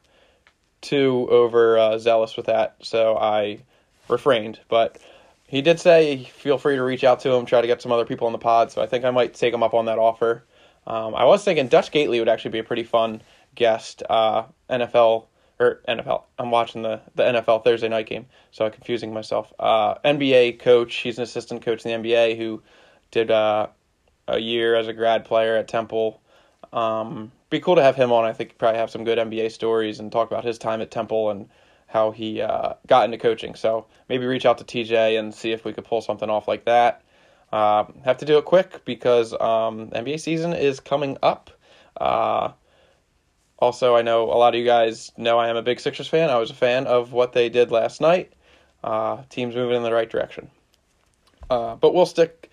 too 0.80 1.28
over 1.30 1.78
uh, 1.78 1.98
zealous 1.98 2.36
with 2.36 2.46
that, 2.46 2.76
so 2.82 3.16
I 3.16 3.60
refrained. 4.08 4.60
But 4.68 4.98
he 5.54 5.62
did 5.62 5.78
say, 5.78 6.24
feel 6.24 6.58
free 6.58 6.76
to 6.76 6.82
reach 6.82 7.04
out 7.04 7.20
to 7.20 7.32
him, 7.32 7.46
try 7.46 7.60
to 7.60 7.66
get 7.66 7.82
some 7.82 7.92
other 7.92 8.04
people 8.04 8.26
on 8.26 8.32
the 8.32 8.38
pod. 8.38 8.72
So 8.72 8.82
I 8.82 8.86
think 8.86 9.04
I 9.04 9.10
might 9.10 9.34
take 9.34 9.54
him 9.54 9.62
up 9.62 9.74
on 9.74 9.86
that 9.86 9.98
offer. 9.98 10.44
Um, 10.86 11.14
I 11.14 11.24
was 11.24 11.44
thinking 11.44 11.68
Dutch 11.68 11.90
Gaitley 11.90 12.18
would 12.18 12.28
actually 12.28 12.52
be 12.52 12.58
a 12.58 12.64
pretty 12.64 12.84
fun 12.84 13.22
guest. 13.54 14.02
Uh, 14.08 14.44
NFL 14.68 15.26
or 15.58 15.80
NFL. 15.88 16.24
I'm 16.38 16.50
watching 16.50 16.82
the 16.82 17.00
the 17.14 17.22
NFL 17.22 17.64
Thursday 17.64 17.88
night 17.88 18.06
game, 18.06 18.26
so 18.50 18.64
I'm 18.64 18.72
confusing 18.72 19.12
myself. 19.12 19.52
Uh, 19.58 19.94
NBA 20.04 20.58
coach. 20.58 20.96
He's 20.96 21.18
an 21.18 21.24
assistant 21.24 21.62
coach 21.62 21.84
in 21.84 22.02
the 22.02 22.08
NBA 22.08 22.36
who 22.36 22.62
did 23.10 23.30
uh, 23.30 23.68
a 24.28 24.38
year 24.38 24.74
as 24.74 24.88
a 24.88 24.92
grad 24.92 25.24
player 25.24 25.56
at 25.56 25.68
Temple. 25.68 26.20
Um, 26.72 27.30
be 27.50 27.60
cool 27.60 27.76
to 27.76 27.82
have 27.82 27.96
him 27.96 28.12
on. 28.12 28.24
I 28.24 28.32
think 28.32 28.58
probably 28.58 28.78
have 28.78 28.90
some 28.90 29.04
good 29.04 29.18
NBA 29.18 29.52
stories 29.52 30.00
and 30.00 30.10
talk 30.10 30.30
about 30.30 30.44
his 30.44 30.58
time 30.58 30.80
at 30.80 30.90
Temple 30.90 31.30
and 31.30 31.48
how 31.94 32.10
he 32.10 32.42
uh, 32.42 32.74
got 32.88 33.04
into 33.04 33.16
coaching. 33.18 33.54
So 33.54 33.86
maybe 34.08 34.26
reach 34.26 34.44
out 34.44 34.58
to 34.58 34.64
TJ 34.64 35.16
and 35.16 35.32
see 35.32 35.52
if 35.52 35.64
we 35.64 35.72
could 35.72 35.84
pull 35.84 36.00
something 36.00 36.28
off 36.28 36.48
like 36.48 36.64
that. 36.64 37.02
Uh, 37.52 37.84
have 38.04 38.18
to 38.18 38.24
do 38.24 38.36
it 38.36 38.44
quick 38.44 38.84
because 38.84 39.32
um, 39.32 39.90
NBA 39.90 40.18
season 40.18 40.54
is 40.54 40.80
coming 40.80 41.16
up. 41.22 41.52
Uh, 41.96 42.50
also, 43.60 43.94
I 43.94 44.02
know 44.02 44.24
a 44.24 44.34
lot 44.34 44.56
of 44.56 44.58
you 44.58 44.66
guys 44.66 45.12
know 45.16 45.38
I 45.38 45.48
am 45.48 45.56
a 45.56 45.62
big 45.62 45.78
Sixers 45.78 46.08
fan. 46.08 46.30
I 46.30 46.38
was 46.38 46.50
a 46.50 46.54
fan 46.54 46.88
of 46.88 47.12
what 47.12 47.32
they 47.32 47.48
did 47.48 47.70
last 47.70 48.00
night. 48.00 48.32
Uh, 48.82 49.22
team's 49.30 49.54
moving 49.54 49.76
in 49.76 49.84
the 49.84 49.92
right 49.92 50.10
direction. 50.10 50.50
Uh, 51.48 51.76
but 51.76 51.94
we'll 51.94 52.06
stick 52.06 52.50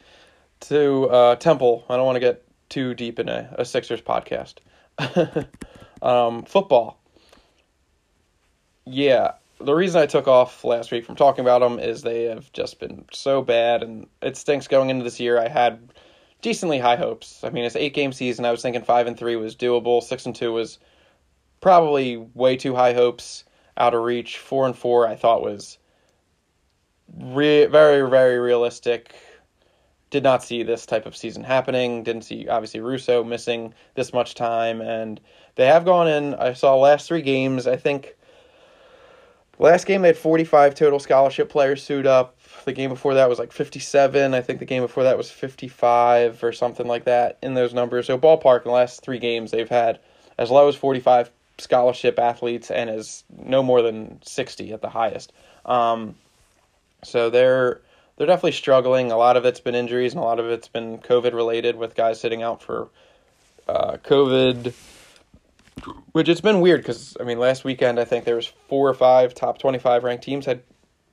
to 0.59 1.09
uh, 1.09 1.35
Temple. 1.37 1.83
I 1.89 1.97
don't 1.97 2.05
want 2.05 2.17
to 2.17 2.19
get 2.19 2.43
too 2.69 2.93
deep 2.93 3.17
in 3.17 3.27
a, 3.27 3.55
a 3.57 3.65
Sixers 3.65 4.01
podcast. 4.01 4.57
um, 6.03 6.43
football. 6.43 7.00
Yeah, 8.85 9.33
the 9.59 9.73
reason 9.73 10.01
I 10.01 10.05
took 10.05 10.27
off 10.27 10.63
last 10.63 10.91
week 10.91 11.05
from 11.05 11.15
talking 11.15 11.43
about 11.43 11.59
them 11.59 11.79
is 11.79 12.01
they 12.01 12.23
have 12.23 12.51
just 12.51 12.79
been 12.79 13.05
so 13.11 13.41
bad, 13.41 13.83
and 13.83 14.07
it 14.21 14.37
stinks 14.37 14.67
going 14.67 14.89
into 14.89 15.03
this 15.03 15.19
year. 15.19 15.39
I 15.39 15.47
had 15.47 15.93
decently 16.41 16.79
high 16.79 16.95
hopes. 16.95 17.43
I 17.43 17.49
mean, 17.49 17.65
it's 17.65 17.75
eight 17.75 17.93
game 17.93 18.13
season. 18.13 18.45
I 18.45 18.51
was 18.51 18.61
thinking 18.61 18.83
five 18.83 19.07
and 19.07 19.17
three 19.17 19.35
was 19.35 19.55
doable. 19.55 20.01
Six 20.01 20.25
and 20.25 20.35
two 20.35 20.53
was 20.53 20.79
probably 21.61 22.17
way 22.17 22.57
too 22.57 22.75
high 22.75 22.93
hopes, 22.93 23.45
out 23.77 23.93
of 23.93 24.01
reach. 24.01 24.37
Four 24.37 24.65
and 24.65 24.75
four, 24.75 25.07
I 25.07 25.15
thought 25.15 25.43
was 25.43 25.77
re- 27.17 27.67
very, 27.67 28.09
very 28.09 28.39
realistic. 28.39 29.13
Did 30.09 30.23
not 30.23 30.43
see 30.43 30.63
this 30.63 30.85
type 30.85 31.05
of 31.05 31.15
season 31.15 31.43
happening. 31.43 32.03
Didn't 32.03 32.23
see 32.23 32.47
obviously 32.49 32.81
Russo 32.81 33.23
missing 33.23 33.73
this 33.95 34.11
much 34.11 34.35
time, 34.35 34.81
and 34.81 35.21
they 35.55 35.67
have 35.67 35.85
gone 35.85 36.07
in. 36.07 36.33
I 36.35 36.53
saw 36.53 36.75
last 36.75 37.07
three 37.07 37.21
games. 37.21 37.67
I 37.67 37.77
think 37.77 38.17
last 39.61 39.85
game 39.85 40.01
they 40.01 40.09
had 40.09 40.17
45 40.17 40.75
total 40.75 40.99
scholarship 40.99 41.49
players 41.49 41.83
suit 41.83 42.05
up. 42.05 42.37
The 42.65 42.73
game 42.73 42.89
before 42.89 43.15
that 43.15 43.29
was 43.29 43.39
like 43.39 43.51
57. 43.51 44.33
I 44.33 44.41
think 44.41 44.59
the 44.59 44.65
game 44.65 44.83
before 44.83 45.03
that 45.03 45.17
was 45.17 45.31
55 45.31 46.43
or 46.43 46.51
something 46.51 46.87
like 46.87 47.05
that 47.05 47.37
in 47.41 47.53
those 47.53 47.73
numbers. 47.73 48.07
So 48.07 48.17
ballpark 48.17 48.59
in 48.59 48.65
the 48.65 48.71
last 48.71 49.01
three 49.01 49.19
games 49.19 49.51
they've 49.51 49.69
had 49.69 49.99
as 50.37 50.51
low 50.51 50.67
as 50.67 50.75
45 50.75 51.31
scholarship 51.57 52.19
athletes 52.19 52.71
and 52.71 52.89
as 52.89 53.23
no 53.37 53.63
more 53.63 53.81
than 53.81 54.19
60 54.23 54.73
at 54.73 54.81
the 54.81 54.89
highest. 54.89 55.31
Um, 55.65 56.15
so 57.03 57.29
they're 57.29 57.81
they're 58.17 58.27
definitely 58.27 58.51
struggling. 58.51 59.11
A 59.11 59.17
lot 59.17 59.37
of 59.37 59.45
it's 59.45 59.59
been 59.59 59.75
injuries, 59.75 60.13
and 60.13 60.21
a 60.21 60.25
lot 60.25 60.39
of 60.39 60.45
it's 60.47 60.67
been 60.67 60.99
COVID 60.99 61.33
related, 61.33 61.75
with 61.75 61.95
guys 61.95 62.19
sitting 62.19 62.43
out 62.43 62.61
for 62.61 62.89
uh, 63.67 63.97
COVID. 64.03 64.73
Which 66.11 66.29
it's 66.29 66.41
been 66.41 66.61
weird 66.61 66.81
because 66.81 67.15
I 67.19 67.23
mean, 67.23 67.39
last 67.39 67.63
weekend 67.63 67.99
I 67.99 68.05
think 68.05 68.25
there 68.25 68.35
was 68.35 68.51
four 68.67 68.89
or 68.89 68.93
five 68.93 69.33
top 69.33 69.57
twenty-five 69.57 70.03
ranked 70.03 70.23
teams 70.23 70.45
had 70.45 70.63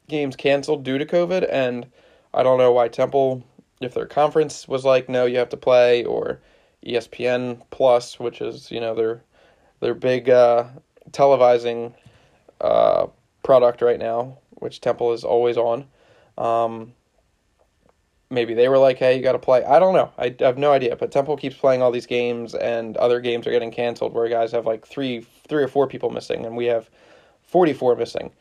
games 0.09 0.37
canceled 0.37 0.85
due 0.85 0.99
to 0.99 1.07
COVID, 1.07 1.49
and 1.51 1.87
I 2.35 2.43
don't 2.43 2.59
know 2.59 2.73
why 2.73 2.89
Temple, 2.89 3.45
if 3.81 3.95
their 3.95 4.07
conference 4.07 4.69
was 4.69 4.85
like, 4.85 5.09
no, 5.09 5.27
you 5.27 5.39
have 5.39 5.49
to 5.51 5.57
play, 5.57 6.05
or 6.05 6.41
ESPN 6.87 7.63
Plus, 7.71 8.19
which 8.19 8.41
is 8.41 8.71
you 8.71 8.81
know 8.81 8.95
their 8.95 9.23
their 9.81 9.95
big 9.95 10.29
uh, 10.29 10.65
televising 11.11 11.95
uh, 12.61 13.07
product 13.43 13.83
right 13.83 13.99
now, 13.99 14.39
which 14.51 14.81
Temple 14.81 15.13
is 15.13 15.25
always 15.25 15.57
on. 15.57 15.87
Um, 16.37 16.93
maybe 18.31 18.55
they 18.55 18.69
were 18.69 18.79
like, 18.79 18.99
"Hey, 18.99 19.17
you 19.17 19.23
got 19.23 19.33
to 19.33 19.39
play." 19.39 19.65
I 19.65 19.79
don't 19.79 19.95
know. 19.95 20.11
I, 20.19 20.35
have 20.41 20.59
no 20.59 20.73
idea. 20.73 20.97
But 20.97 21.13
Temple 21.13 21.37
keeps 21.37 21.57
playing 21.57 21.83
all 21.83 21.91
these 21.91 22.07
games, 22.07 22.55
and 22.55 22.97
other 22.97 23.21
games 23.21 23.47
are 23.47 23.51
getting 23.51 23.71
canceled 23.71 24.15
where 24.15 24.29
guys 24.29 24.53
have 24.53 24.67
like 24.67 24.87
three, 24.87 25.27
three 25.49 25.63
or 25.63 25.69
four 25.69 25.87
people 25.87 26.11
missing, 26.11 26.45
and 26.47 26.57
we 26.57 26.67
have 26.67 26.89
forty-four 27.43 27.97
missing. 27.97 28.33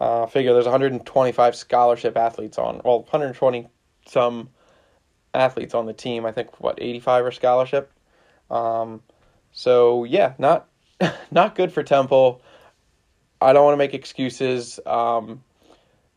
Uh, 0.00 0.26
figure 0.26 0.52
there's 0.52 0.64
125 0.64 1.56
scholarship 1.56 2.16
athletes 2.16 2.56
on. 2.56 2.80
Well, 2.84 3.00
120 3.00 3.66
some 4.06 4.50
athletes 5.34 5.74
on 5.74 5.86
the 5.86 5.92
team. 5.92 6.24
I 6.24 6.32
think 6.32 6.60
what 6.60 6.80
85 6.80 7.24
are 7.24 7.32
scholarship. 7.32 7.92
Um, 8.50 9.02
so 9.52 10.04
yeah, 10.04 10.34
not 10.38 10.68
not 11.30 11.54
good 11.54 11.72
for 11.72 11.82
Temple. 11.82 12.42
I 13.40 13.52
don't 13.52 13.64
want 13.64 13.74
to 13.74 13.78
make 13.78 13.94
excuses. 13.94 14.80
Um, 14.86 15.42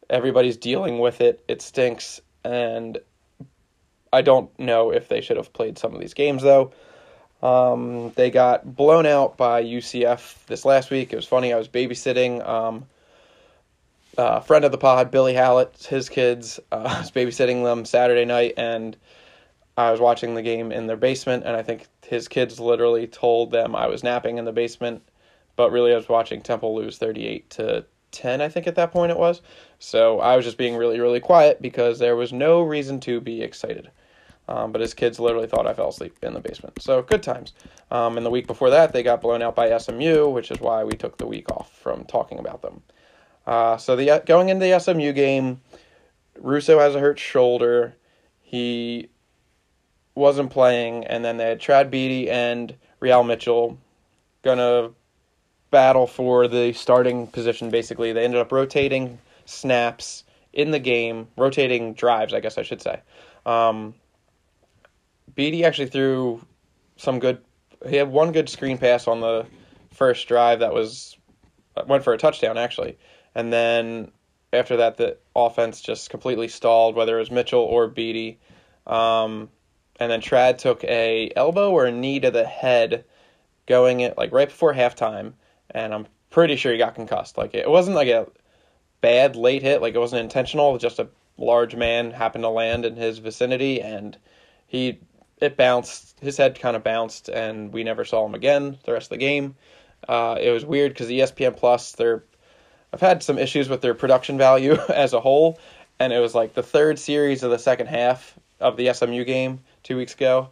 everybody's 0.09 0.57
dealing 0.57 0.99
with 0.99 1.21
it. 1.21 1.43
It 1.47 1.61
stinks, 1.61 2.21
and 2.43 2.99
I 4.13 4.21
don't 4.21 4.57
know 4.59 4.91
if 4.91 5.07
they 5.07 5.21
should 5.21 5.37
have 5.37 5.53
played 5.53 5.77
some 5.77 5.93
of 5.93 6.01
these 6.01 6.13
games 6.13 6.43
though. 6.43 6.71
Um, 7.41 8.11
they 8.15 8.29
got 8.29 8.75
blown 8.75 9.05
out 9.05 9.37
by 9.37 9.63
UCF 9.63 10.45
this 10.45 10.65
last 10.65 10.91
week. 10.91 11.11
It 11.11 11.15
was 11.15 11.25
funny. 11.25 11.53
I 11.53 11.57
was 11.57 11.67
babysitting. 11.67 12.47
Um, 12.47 12.85
a 14.17 14.41
friend 14.41 14.65
of 14.65 14.71
the 14.71 14.77
pod, 14.77 15.09
Billy 15.09 15.33
Hallett, 15.33 15.87
his 15.89 16.09
kids. 16.09 16.59
Uh, 16.71 16.75
I 16.97 16.99
was 16.99 17.11
babysitting 17.11 17.63
them 17.63 17.85
Saturday 17.85 18.25
night, 18.25 18.53
and 18.57 18.95
I 19.77 19.91
was 19.91 19.99
watching 19.99 20.35
the 20.35 20.43
game 20.43 20.71
in 20.71 20.85
their 20.87 20.97
basement. 20.97 21.43
And 21.45 21.55
I 21.55 21.63
think 21.63 21.87
his 22.05 22.27
kids 22.27 22.59
literally 22.59 23.07
told 23.07 23.51
them 23.51 23.75
I 23.75 23.87
was 23.87 24.03
napping 24.03 24.37
in 24.37 24.45
the 24.45 24.51
basement, 24.51 25.01
but 25.55 25.71
really 25.71 25.93
I 25.93 25.95
was 25.95 26.09
watching 26.09 26.41
Temple 26.41 26.75
lose 26.75 26.97
thirty-eight 26.97 27.49
to 27.51 27.85
10, 28.11 28.41
I 28.41 28.49
think 28.49 28.67
at 28.67 28.75
that 28.75 28.91
point 28.91 29.11
it 29.11 29.17
was. 29.17 29.41
So 29.79 30.19
I 30.19 30.35
was 30.35 30.45
just 30.45 30.57
being 30.57 30.75
really, 30.75 30.99
really 30.99 31.19
quiet 31.19 31.61
because 31.61 31.99
there 31.99 32.15
was 32.15 32.31
no 32.33 32.61
reason 32.61 32.99
to 33.01 33.21
be 33.21 33.41
excited. 33.41 33.89
Um, 34.51 34.73
but 34.73 34.81
his 34.81 34.93
kids 34.93 35.17
literally 35.17 35.47
thought 35.47 35.65
I 35.65 35.73
fell 35.73 35.87
asleep 35.87 36.17
in 36.21 36.33
the 36.33 36.41
basement. 36.41 36.81
So 36.81 37.01
good 37.01 37.23
times. 37.23 37.53
Um, 37.89 38.17
and 38.17 38.25
the 38.25 38.29
week 38.29 38.47
before 38.47 38.69
that, 38.71 38.91
they 38.91 39.01
got 39.01 39.21
blown 39.21 39.41
out 39.41 39.55
by 39.55 39.77
SMU, 39.77 40.27
which 40.27 40.51
is 40.51 40.59
why 40.59 40.83
we 40.83 40.91
took 40.91 41.17
the 41.17 41.25
week 41.25 41.49
off 41.49 41.71
from 41.79 42.03
talking 42.03 42.37
about 42.37 42.61
them. 42.61 42.81
Uh, 43.47 43.77
so 43.77 43.95
the 43.95 44.21
going 44.25 44.49
into 44.49 44.65
the 44.65 44.77
SMU 44.77 45.13
game, 45.13 45.61
Russo 46.37 46.79
has 46.79 46.95
a 46.95 46.99
hurt 46.99 47.17
shoulder. 47.17 47.95
He 48.41 49.07
wasn't 50.15 50.51
playing, 50.51 51.05
and 51.05 51.23
then 51.23 51.37
they 51.37 51.45
had 51.45 51.61
Trad 51.61 51.89
Beatty 51.89 52.29
and 52.29 52.75
Re-al 52.99 53.23
Mitchell 53.23 53.77
gonna 54.41 54.89
battle 55.69 56.07
for 56.07 56.49
the 56.49 56.73
starting 56.73 57.25
position. 57.27 57.69
Basically, 57.69 58.11
they 58.11 58.25
ended 58.25 58.41
up 58.41 58.51
rotating 58.51 59.17
snaps 59.45 60.25
in 60.51 60.71
the 60.71 60.79
game, 60.79 61.29
rotating 61.37 61.93
drives, 61.93 62.33
I 62.33 62.41
guess 62.41 62.57
I 62.57 62.63
should 62.63 62.81
say. 62.81 62.99
Um, 63.45 63.95
Beatty 65.35 65.65
actually 65.65 65.87
threw 65.87 66.41
some 66.97 67.19
good. 67.19 67.39
He 67.87 67.95
had 67.95 68.11
one 68.11 68.31
good 68.31 68.49
screen 68.49 68.77
pass 68.77 69.07
on 69.07 69.21
the 69.21 69.45
first 69.93 70.27
drive 70.27 70.59
that 70.59 70.73
was 70.73 71.17
went 71.87 72.03
for 72.03 72.13
a 72.13 72.17
touchdown 72.17 72.57
actually, 72.57 72.97
and 73.35 73.51
then 73.51 74.11
after 74.53 74.77
that 74.77 74.97
the 74.97 75.17
offense 75.35 75.81
just 75.81 76.09
completely 76.09 76.47
stalled. 76.47 76.95
Whether 76.95 77.17
it 77.17 77.19
was 77.19 77.31
Mitchell 77.31 77.61
or 77.61 77.87
Beatty, 77.87 78.39
um, 78.85 79.49
and 79.99 80.11
then 80.11 80.21
Trad 80.21 80.57
took 80.57 80.83
a 80.83 81.31
elbow 81.35 81.71
or 81.71 81.85
a 81.85 81.91
knee 81.91 82.19
to 82.19 82.31
the 82.31 82.45
head, 82.45 83.05
going 83.65 84.01
it 84.01 84.17
like 84.17 84.31
right 84.31 84.49
before 84.49 84.73
halftime, 84.73 85.33
and 85.69 85.93
I'm 85.93 86.07
pretty 86.29 86.55
sure 86.55 86.71
he 86.71 86.77
got 86.77 86.95
concussed. 86.95 87.37
Like 87.37 87.53
it 87.53 87.69
wasn't 87.69 87.95
like 87.95 88.09
a 88.09 88.27
bad 89.01 89.35
late 89.35 89.63
hit, 89.63 89.81
like 89.81 89.95
it 89.95 89.99
wasn't 89.99 90.23
intentional. 90.23 90.77
Just 90.77 90.99
a 90.99 91.09
large 91.37 91.75
man 91.75 92.11
happened 92.11 92.43
to 92.43 92.49
land 92.49 92.85
in 92.85 92.95
his 92.95 93.19
vicinity, 93.19 93.81
and 93.81 94.17
he 94.67 94.99
it 95.41 95.57
bounced. 95.57 96.19
His 96.21 96.37
head 96.37 96.59
kind 96.59 96.75
of 96.75 96.83
bounced, 96.83 97.27
and 97.27 97.73
we 97.73 97.83
never 97.83 98.05
saw 98.05 98.25
him 98.25 98.35
again 98.35 98.77
the 98.85 98.93
rest 98.93 99.07
of 99.07 99.09
the 99.09 99.17
game. 99.17 99.55
Uh, 100.07 100.37
it 100.39 100.51
was 100.51 100.65
weird 100.65 100.93
because 100.93 101.09
ESPN 101.09 101.57
Plus, 101.57 101.93
they're 101.93 102.23
I've 102.93 103.01
had 103.01 103.23
some 103.23 103.37
issues 103.37 103.69
with 103.69 103.81
their 103.81 103.93
production 103.93 104.37
value 104.37 104.73
as 104.89 105.13
a 105.13 105.19
whole, 105.19 105.59
and 105.99 106.11
it 106.11 106.19
was 106.19 106.35
like 106.35 106.53
the 106.53 106.63
third 106.63 106.99
series 106.99 107.43
of 107.43 107.51
the 107.51 107.59
second 107.59 107.87
half 107.87 108.37
of 108.59 108.77
the 108.77 108.93
SMU 108.93 109.23
game 109.23 109.61
two 109.83 109.97
weeks 109.97 110.13
ago, 110.13 110.49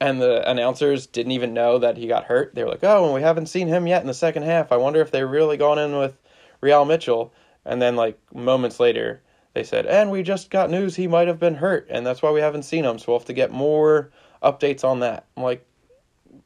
and 0.00 0.20
the 0.20 0.48
announcers 0.48 1.06
didn't 1.06 1.32
even 1.32 1.54
know 1.54 1.78
that 1.78 1.96
he 1.96 2.06
got 2.06 2.24
hurt. 2.24 2.54
They 2.54 2.64
were 2.64 2.70
like, 2.70 2.84
"Oh, 2.84 3.06
and 3.06 3.14
we 3.14 3.22
haven't 3.22 3.46
seen 3.46 3.68
him 3.68 3.86
yet 3.86 4.02
in 4.02 4.08
the 4.08 4.14
second 4.14 4.42
half. 4.42 4.72
I 4.72 4.76
wonder 4.76 5.00
if 5.00 5.10
they're 5.10 5.26
really 5.26 5.56
gone 5.56 5.78
in 5.78 5.96
with 5.96 6.16
Re-al 6.60 6.84
Mitchell." 6.84 7.32
And 7.64 7.80
then, 7.80 7.96
like 7.96 8.18
moments 8.34 8.80
later, 8.80 9.20
they 9.58 9.64
said, 9.64 9.86
"And 9.86 10.12
we 10.12 10.22
just 10.22 10.50
got 10.50 10.70
news 10.70 10.94
he 10.94 11.08
might 11.08 11.26
have 11.26 11.40
been 11.40 11.56
hurt, 11.56 11.88
and 11.90 12.06
that's 12.06 12.22
why 12.22 12.30
we 12.30 12.38
haven't 12.38 12.62
seen 12.62 12.84
him. 12.84 12.96
So 12.96 13.06
we'll 13.08 13.18
have 13.18 13.26
to 13.26 13.32
get 13.32 13.50
more 13.50 14.10
updates 14.40 14.84
on 14.84 15.00
that." 15.00 15.26
I'm 15.36 15.42
like, 15.42 15.66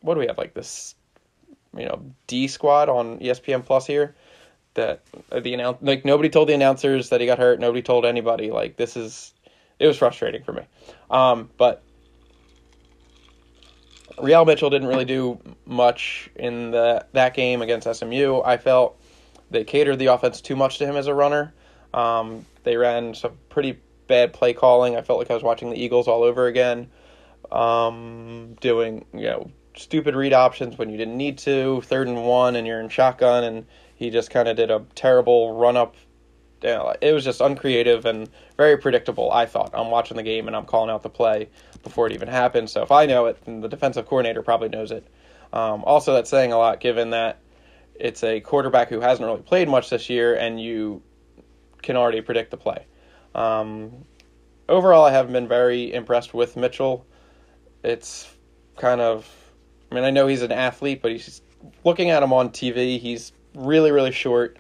"What 0.01 0.15
do 0.15 0.21
we 0.21 0.27
have? 0.29 0.39
Like 0.39 0.55
this, 0.55 0.95
you 1.77 1.85
know, 1.85 2.03
D 2.27 2.49
squad 2.49 2.89
on 2.89 3.19
ESPN 3.19 3.67
Plus 3.67 3.87
here?" 3.87 4.15
That 4.75 5.03
the 5.31 5.53
announce 5.53 5.77
like 5.83 6.07
nobody 6.07 6.31
told 6.31 6.49
the 6.49 6.55
announcers 6.55 7.11
that 7.11 7.21
he 7.21 7.27
got 7.27 7.39
hurt. 7.39 7.61
Nobody 7.61 7.83
told 7.83 8.07
anybody. 8.07 8.51
Like 8.51 8.79
this 8.79 8.97
is, 8.97 9.35
it 9.79 9.87
was 9.87 9.99
frustrating 9.99 10.43
for 10.43 10.55
me. 10.55 10.63
Um, 11.11 11.51
but 11.59 11.83
Re-al 14.19 14.47
Mitchell 14.47 14.71
didn't 14.71 14.89
really 14.89 15.05
do 15.05 15.39
much 15.67 16.31
in 16.37 16.71
the 16.71 17.05
that 17.13 17.35
game 17.35 17.61
against 17.61 17.95
SMU. 17.95 18.41
I 18.43 18.57
felt 18.57 18.99
they 19.51 19.65
catered 19.65 19.99
the 19.99 20.07
offense 20.07 20.41
too 20.41 20.57
much 20.57 20.79
to 20.79 20.87
him 20.87 20.97
as 20.97 21.09
a 21.09 21.15
runner. 21.15 21.53
Um, 21.93 22.47
they 22.65 22.77
ran 22.77 23.15
some 23.15 23.33
pretty 23.49 23.81
bad 24.07 24.33
play 24.33 24.53
calling. 24.53 24.97
I 24.97 25.03
felt 25.03 25.19
like 25.19 25.31
I 25.31 25.35
was 25.35 25.43
watching 25.43 25.71
the 25.71 25.83
Eagles 25.83 26.09
all 26.09 26.23
over 26.23 26.47
again, 26.47 26.91
um, 27.51 28.57
doing 28.61 29.05
you 29.13 29.27
know 29.27 29.51
stupid 29.77 30.15
read 30.15 30.33
options 30.33 30.77
when 30.79 30.91
you 30.91 30.97
didn't 30.97 31.17
need 31.17 31.39
to. 31.39 31.81
Third 31.83 32.09
and 32.09 32.25
one, 32.25 32.57
and 32.57 32.67
you're 32.67 32.81
in 32.81 32.89
shotgun, 32.89 33.45
and 33.45 33.67
He 33.97 34.11
just 34.11 34.31
kind 34.31 34.49
of 34.49 34.57
did 34.57 34.71
a 34.71 34.85
terrible 34.95 35.57
run 35.57 35.77
up. 35.77 35.97
You 36.63 36.69
know, 36.69 36.95
it 37.01 37.13
was 37.13 37.25
just 37.25 37.41
uncreative 37.41 38.05
and 38.05 38.29
very 38.57 38.77
predictable. 38.77 39.33
I 39.33 39.47
thought 39.47 39.71
I'm 39.75 39.91
watching 39.91 40.17
the 40.17 40.23
game 40.23 40.47
and 40.47 40.55
I'm 40.55 40.65
calling 40.65 40.91
out 40.91 41.03
the 41.03 41.11
play 41.11 41.49
before 41.83 42.07
it 42.07 42.13
even 42.13 42.29
happened. 42.29 42.71
So 42.71 42.83
if 42.83 42.93
I 42.93 43.07
know 43.07 43.27
it, 43.27 43.45
then 43.45 43.61
the 43.61 43.69
defensive 43.69 44.07
coordinator 44.07 44.43
probably 44.43 44.69
knows 44.69 44.93
it. 44.93 45.05
Um, 45.53 45.83
also, 45.85 46.15
that's 46.15 46.31
saying 46.31 46.53
a 46.53 46.59
lot 46.59 46.79
given 46.79 47.11
that 47.11 47.41
it's 47.95 48.23
a 48.23 48.41
quarterback 48.41 48.89
who 48.89 49.01
hasn't 49.01 49.27
really 49.27 49.43
played 49.43 49.69
much 49.69 49.91
this 49.91 50.09
year, 50.09 50.35
and 50.35 50.61
you 50.61 51.03
can 51.83 51.97
already 51.97 52.21
predict 52.21 52.51
the 52.51 52.57
play. 52.57 52.87
Um, 53.35 54.05
overall, 54.69 55.05
I 55.05 55.13
haven't 55.13 55.33
been 55.33 55.49
very 55.49 55.93
impressed 55.93 56.35
with 56.35 56.57
Mitchell. 56.57 57.07
It's 57.83 58.35
kind 58.77 59.01
of, 59.01 59.29
I 59.91 59.95
mean, 59.95 60.05
I 60.05 60.11
know 60.11 60.27
he's 60.27 60.43
an 60.43 60.53
athlete, 60.53 61.03
but 61.03 61.13
he's 61.13 61.43
looking 61.85 62.11
at 62.11 62.23
him 62.23 62.33
on 62.33 62.51
TV. 62.51 62.99
He's 62.99 63.33
really, 63.55 63.91
really 63.91 64.13
short. 64.13 64.57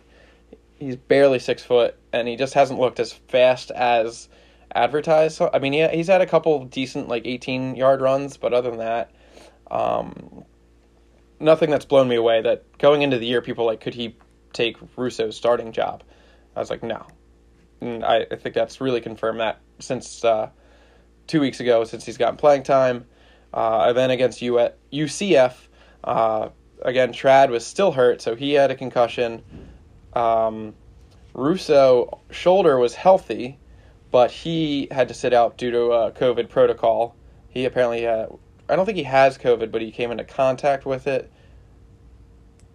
He's 0.79 0.97
barely 0.97 1.38
six 1.38 1.62
foot, 1.62 1.97
and 2.12 2.26
he 2.26 2.37
just 2.37 2.55
hasn't 2.55 2.81
looked 2.81 2.99
as 2.99 3.12
fast 3.12 3.71
as 3.71 4.29
advertised. 4.75 5.37
So, 5.37 5.50
I 5.52 5.59
mean, 5.59 5.73
he, 5.73 5.87
he's 5.88 6.09
had 6.09 6.21
a 6.21 6.26
couple 6.26 6.64
decent, 6.64 7.09
like, 7.09 7.26
18 7.26 7.76
yard 7.76 8.00
runs, 8.00 8.37
but 8.37 8.52
other 8.52 8.71
than 8.71 8.81
that, 8.81 9.12
um, 9.71 10.45
nothing 11.38 11.71
that's 11.71 11.85
blown 11.85 12.09
me 12.09 12.17
away. 12.17 12.43
That 12.43 12.79
going 12.79 13.02
into 13.02 13.19
the 13.19 13.26
year, 13.26 13.43
people 13.43 13.64
like, 13.64 13.81
could 13.81 13.95
he 13.95 14.17
take 14.52 14.76
Russo's 14.97 15.37
starting 15.37 15.73
job? 15.73 16.02
I 16.57 16.61
was 16.61 16.71
like, 16.71 16.83
no. 16.83 17.07
And 17.81 18.05
I, 18.05 18.27
I 18.31 18.37
think 18.37 18.55
that's 18.55 18.81
really 18.81 19.01
confirmed 19.01 19.41
that 19.41 19.61
since 19.79 20.25
uh, 20.25 20.51
two 21.27 21.41
weeks 21.41 21.61
ago, 21.61 21.85
since 21.85 22.05
he's 22.05 22.17
gotten 22.17 22.37
playing 22.37 22.63
time. 22.63 23.07
Uh, 23.53 23.93
then 23.93 24.11
against 24.11 24.41
UCF, 24.41 25.55
uh, 26.05 26.49
again, 26.83 27.13
Trad 27.13 27.51
was 27.51 27.67
still 27.67 27.93
hurt, 27.93 28.23
so 28.23 28.35
he 28.35 28.53
had 28.55 28.71
a 28.71 28.75
concussion. 28.75 29.43
Um, 30.15 30.75
Russo 31.35 32.21
shoulder 32.31 32.79
was 32.79 32.95
healthy, 32.95 33.59
but 34.11 34.31
he 34.31 34.89
had 34.91 35.09
to 35.09 35.15
sit 35.15 35.33
out 35.33 35.57
due 35.59 35.71
to 35.71 35.93
a 35.93 36.13
COVID 36.13 36.49
protocol. 36.49 37.17
He 37.49 37.65
apparently 37.65 38.03
had, 38.03 38.29
I 38.69 38.77
don't 38.77 38.87
think 38.87 38.99
he 38.99 39.05
has 39.05 39.39
COVID, 39.39 39.71
but 39.71 39.83
he 39.83 39.91
came 39.91 40.11
into 40.11 40.25
contact 40.25 40.87
with 40.87 41.07
it. 41.07 41.31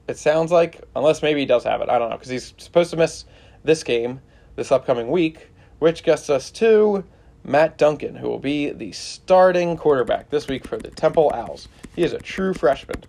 It 0.08 0.18
sounds 0.18 0.52
like, 0.52 0.84
unless 0.96 1.22
maybe 1.22 1.42
he 1.42 1.46
does 1.46 1.64
have 1.64 1.82
it. 1.82 1.90
I 1.90 2.00
don't 2.00 2.10
know, 2.10 2.18
because 2.18 2.30
he's 2.30 2.54
supposed 2.58 2.92
to 2.92 2.98
miss 2.98 3.26
this 3.64 3.84
game 3.84 4.22
this 4.56 4.72
upcoming 4.72 5.10
week, 5.10 5.50
which 5.80 6.04
gets 6.04 6.30
us 6.30 6.52
to 6.52 7.04
Matt 7.44 7.78
Duncan, 7.78 8.16
who 8.16 8.28
will 8.28 8.40
be 8.40 8.72
the 8.72 8.92
starting 8.92 9.78
quarterback 9.78 10.30
this 10.30 10.48
week 10.48 10.68
for 10.68 10.78
the 10.78 10.90
Temple 10.90 11.32
Owls. 11.34 11.70
He 11.96 12.04
is 12.04 12.12
a 12.12 12.20
true 12.20 12.54
freshman. 12.54 13.04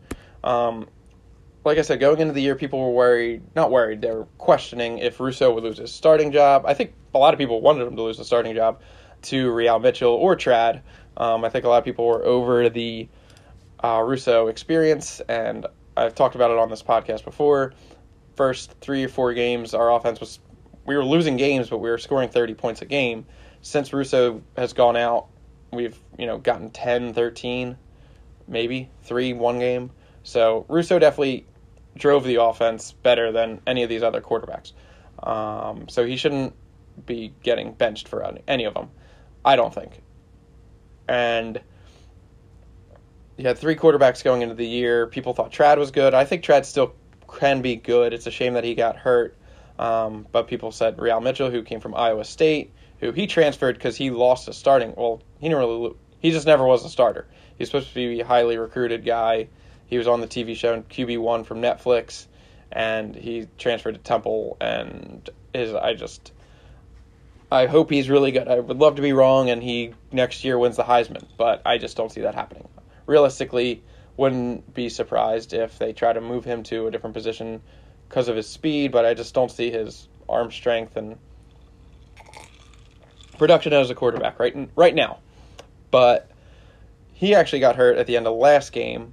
Um, 0.44 0.88
like 1.64 1.78
I 1.78 1.82
said, 1.82 2.00
going 2.00 2.20
into 2.20 2.32
the 2.32 2.40
year, 2.40 2.54
people 2.54 2.78
were 2.80 2.92
worried, 2.92 3.42
not 3.56 3.70
worried, 3.70 4.00
they 4.00 4.10
were 4.10 4.26
questioning 4.38 4.98
if 4.98 5.18
Russo 5.18 5.52
would 5.52 5.64
lose 5.64 5.78
his 5.78 5.92
starting 5.92 6.30
job. 6.30 6.64
I 6.66 6.74
think 6.74 6.92
a 7.14 7.18
lot 7.18 7.34
of 7.34 7.38
people 7.38 7.60
wanted 7.60 7.86
him 7.86 7.96
to 7.96 8.02
lose 8.02 8.18
the 8.18 8.24
starting 8.24 8.54
job 8.54 8.80
to 9.22 9.50
Re-al 9.50 9.80
Mitchell 9.80 10.12
or 10.12 10.36
Trad. 10.36 10.82
Um, 11.16 11.44
I 11.44 11.48
think 11.48 11.64
a 11.64 11.68
lot 11.68 11.78
of 11.78 11.84
people 11.84 12.06
were 12.06 12.24
over 12.24 12.68
the 12.68 13.08
uh, 13.82 14.02
Russo 14.06 14.46
experience, 14.46 15.20
and 15.28 15.66
I've 15.96 16.14
talked 16.14 16.36
about 16.36 16.50
it 16.50 16.58
on 16.58 16.70
this 16.70 16.82
podcast 16.82 17.24
before. 17.24 17.72
First 18.38 18.76
three 18.80 19.02
or 19.02 19.08
four 19.08 19.34
games, 19.34 19.74
our 19.74 19.90
offense 19.90 20.20
was 20.20 20.38
we 20.86 20.96
were 20.96 21.04
losing 21.04 21.36
games, 21.36 21.70
but 21.70 21.78
we 21.78 21.90
were 21.90 21.98
scoring 21.98 22.28
30 22.28 22.54
points 22.54 22.82
a 22.82 22.84
game. 22.84 23.26
Since 23.62 23.92
Russo 23.92 24.42
has 24.56 24.74
gone 24.74 24.96
out, 24.96 25.26
we've 25.72 25.98
you 26.16 26.26
know 26.26 26.38
gotten 26.38 26.70
10, 26.70 27.14
13, 27.14 27.76
maybe 28.46 28.90
three 29.02 29.32
one 29.32 29.58
game. 29.58 29.90
So 30.22 30.66
Russo 30.68 31.00
definitely 31.00 31.46
drove 31.96 32.22
the 32.22 32.36
offense 32.36 32.92
better 32.92 33.32
than 33.32 33.60
any 33.66 33.82
of 33.82 33.88
these 33.88 34.04
other 34.04 34.20
quarterbacks. 34.20 34.70
Um, 35.20 35.88
so 35.88 36.06
he 36.06 36.16
shouldn't 36.16 36.54
be 37.04 37.34
getting 37.42 37.72
benched 37.72 38.06
for 38.06 38.22
any, 38.46 38.66
of 38.66 38.74
them, 38.74 38.90
I 39.44 39.56
don't 39.56 39.74
think. 39.74 40.00
And 41.08 41.60
you 43.36 43.48
had 43.48 43.58
three 43.58 43.74
quarterbacks 43.74 44.22
going 44.22 44.42
into 44.42 44.54
the 44.54 44.64
year. 44.64 45.08
People 45.08 45.34
thought 45.34 45.50
Trad 45.50 45.78
was 45.78 45.90
good. 45.90 46.14
I 46.14 46.24
think 46.24 46.44
Trad 46.44 46.64
still 46.64 46.94
can 47.28 47.62
be 47.62 47.76
good. 47.76 48.12
It's 48.12 48.26
a 48.26 48.30
shame 48.30 48.54
that 48.54 48.64
he 48.64 48.74
got 48.74 48.96
hurt. 48.96 49.36
Um, 49.78 50.26
but 50.32 50.48
people 50.48 50.72
said 50.72 50.98
Re-al 50.98 51.20
Mitchell, 51.20 51.50
who 51.50 51.62
came 51.62 51.80
from 51.80 51.94
Iowa 51.94 52.24
State, 52.24 52.72
who 53.00 53.12
he 53.12 53.26
transferred 53.26 53.76
because 53.76 53.96
he 53.96 54.10
lost 54.10 54.48
a 54.48 54.52
starting. 54.52 54.94
Well, 54.96 55.22
he 55.38 55.48
didn't 55.48 55.58
really. 55.58 55.94
He 56.20 56.32
just 56.32 56.46
never 56.46 56.66
was 56.66 56.84
a 56.84 56.88
starter. 56.88 57.28
He's 57.56 57.68
supposed 57.68 57.88
to 57.88 57.94
be 57.94 58.20
a 58.20 58.24
highly 58.26 58.58
recruited 58.58 59.04
guy. 59.04 59.48
He 59.86 59.98
was 59.98 60.08
on 60.08 60.20
the 60.20 60.26
TV 60.26 60.56
show 60.56 60.80
QB 60.82 61.18
One 61.20 61.44
from 61.44 61.60
Netflix, 61.62 62.26
and 62.72 63.14
he 63.14 63.46
transferred 63.56 63.94
to 63.94 64.00
Temple. 64.00 64.56
And 64.60 65.30
is 65.54 65.74
I 65.74 65.94
just 65.94 66.32
I 67.50 67.66
hope 67.66 67.90
he's 67.90 68.10
really 68.10 68.30
good. 68.30 68.48
I 68.48 68.60
would 68.60 68.78
love 68.78 68.96
to 68.96 69.02
be 69.02 69.12
wrong 69.12 69.48
and 69.48 69.62
he 69.62 69.94
next 70.12 70.44
year 70.44 70.58
wins 70.58 70.76
the 70.76 70.84
Heisman, 70.84 71.24
but 71.36 71.62
I 71.64 71.78
just 71.78 71.96
don't 71.96 72.12
see 72.12 72.20
that 72.22 72.34
happening. 72.34 72.68
Realistically, 73.06 73.82
wouldn't 74.18 74.74
be 74.74 74.88
surprised 74.88 75.54
if 75.54 75.78
they 75.78 75.92
try 75.92 76.12
to 76.12 76.20
move 76.20 76.44
him 76.44 76.64
to 76.64 76.88
a 76.88 76.90
different 76.90 77.14
position 77.14 77.62
because 78.08 78.28
of 78.28 78.36
his 78.36 78.48
speed, 78.48 78.90
but 78.92 79.06
I 79.06 79.14
just 79.14 79.32
don't 79.32 79.50
see 79.50 79.70
his 79.70 80.08
arm 80.28 80.50
strength 80.50 80.96
and 80.96 81.16
production 83.38 83.72
as 83.72 83.88
a 83.90 83.94
quarterback 83.94 84.38
right 84.40 84.68
right 84.74 84.94
now. 84.94 85.20
But 85.90 86.30
he 87.14 87.34
actually 87.34 87.60
got 87.60 87.76
hurt 87.76 87.96
at 87.96 88.06
the 88.06 88.16
end 88.16 88.26
of 88.26 88.36
last 88.36 88.72
game, 88.72 89.12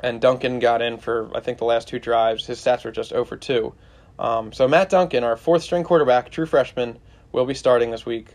and 0.00 0.20
Duncan 0.20 0.58
got 0.58 0.82
in 0.82 0.98
for 0.98 1.30
I 1.34 1.40
think 1.40 1.58
the 1.58 1.64
last 1.64 1.86
two 1.86 2.00
drives. 2.00 2.44
His 2.44 2.58
stats 2.58 2.84
were 2.84 2.90
just 2.90 3.12
over 3.12 3.36
2. 3.36 3.72
Um, 4.18 4.52
so 4.52 4.66
Matt 4.66 4.90
Duncan, 4.90 5.22
our 5.22 5.36
fourth 5.36 5.62
string 5.62 5.84
quarterback, 5.84 6.30
true 6.30 6.46
freshman, 6.46 6.98
will 7.30 7.46
be 7.46 7.54
starting 7.54 7.92
this 7.92 8.04
week. 8.04 8.34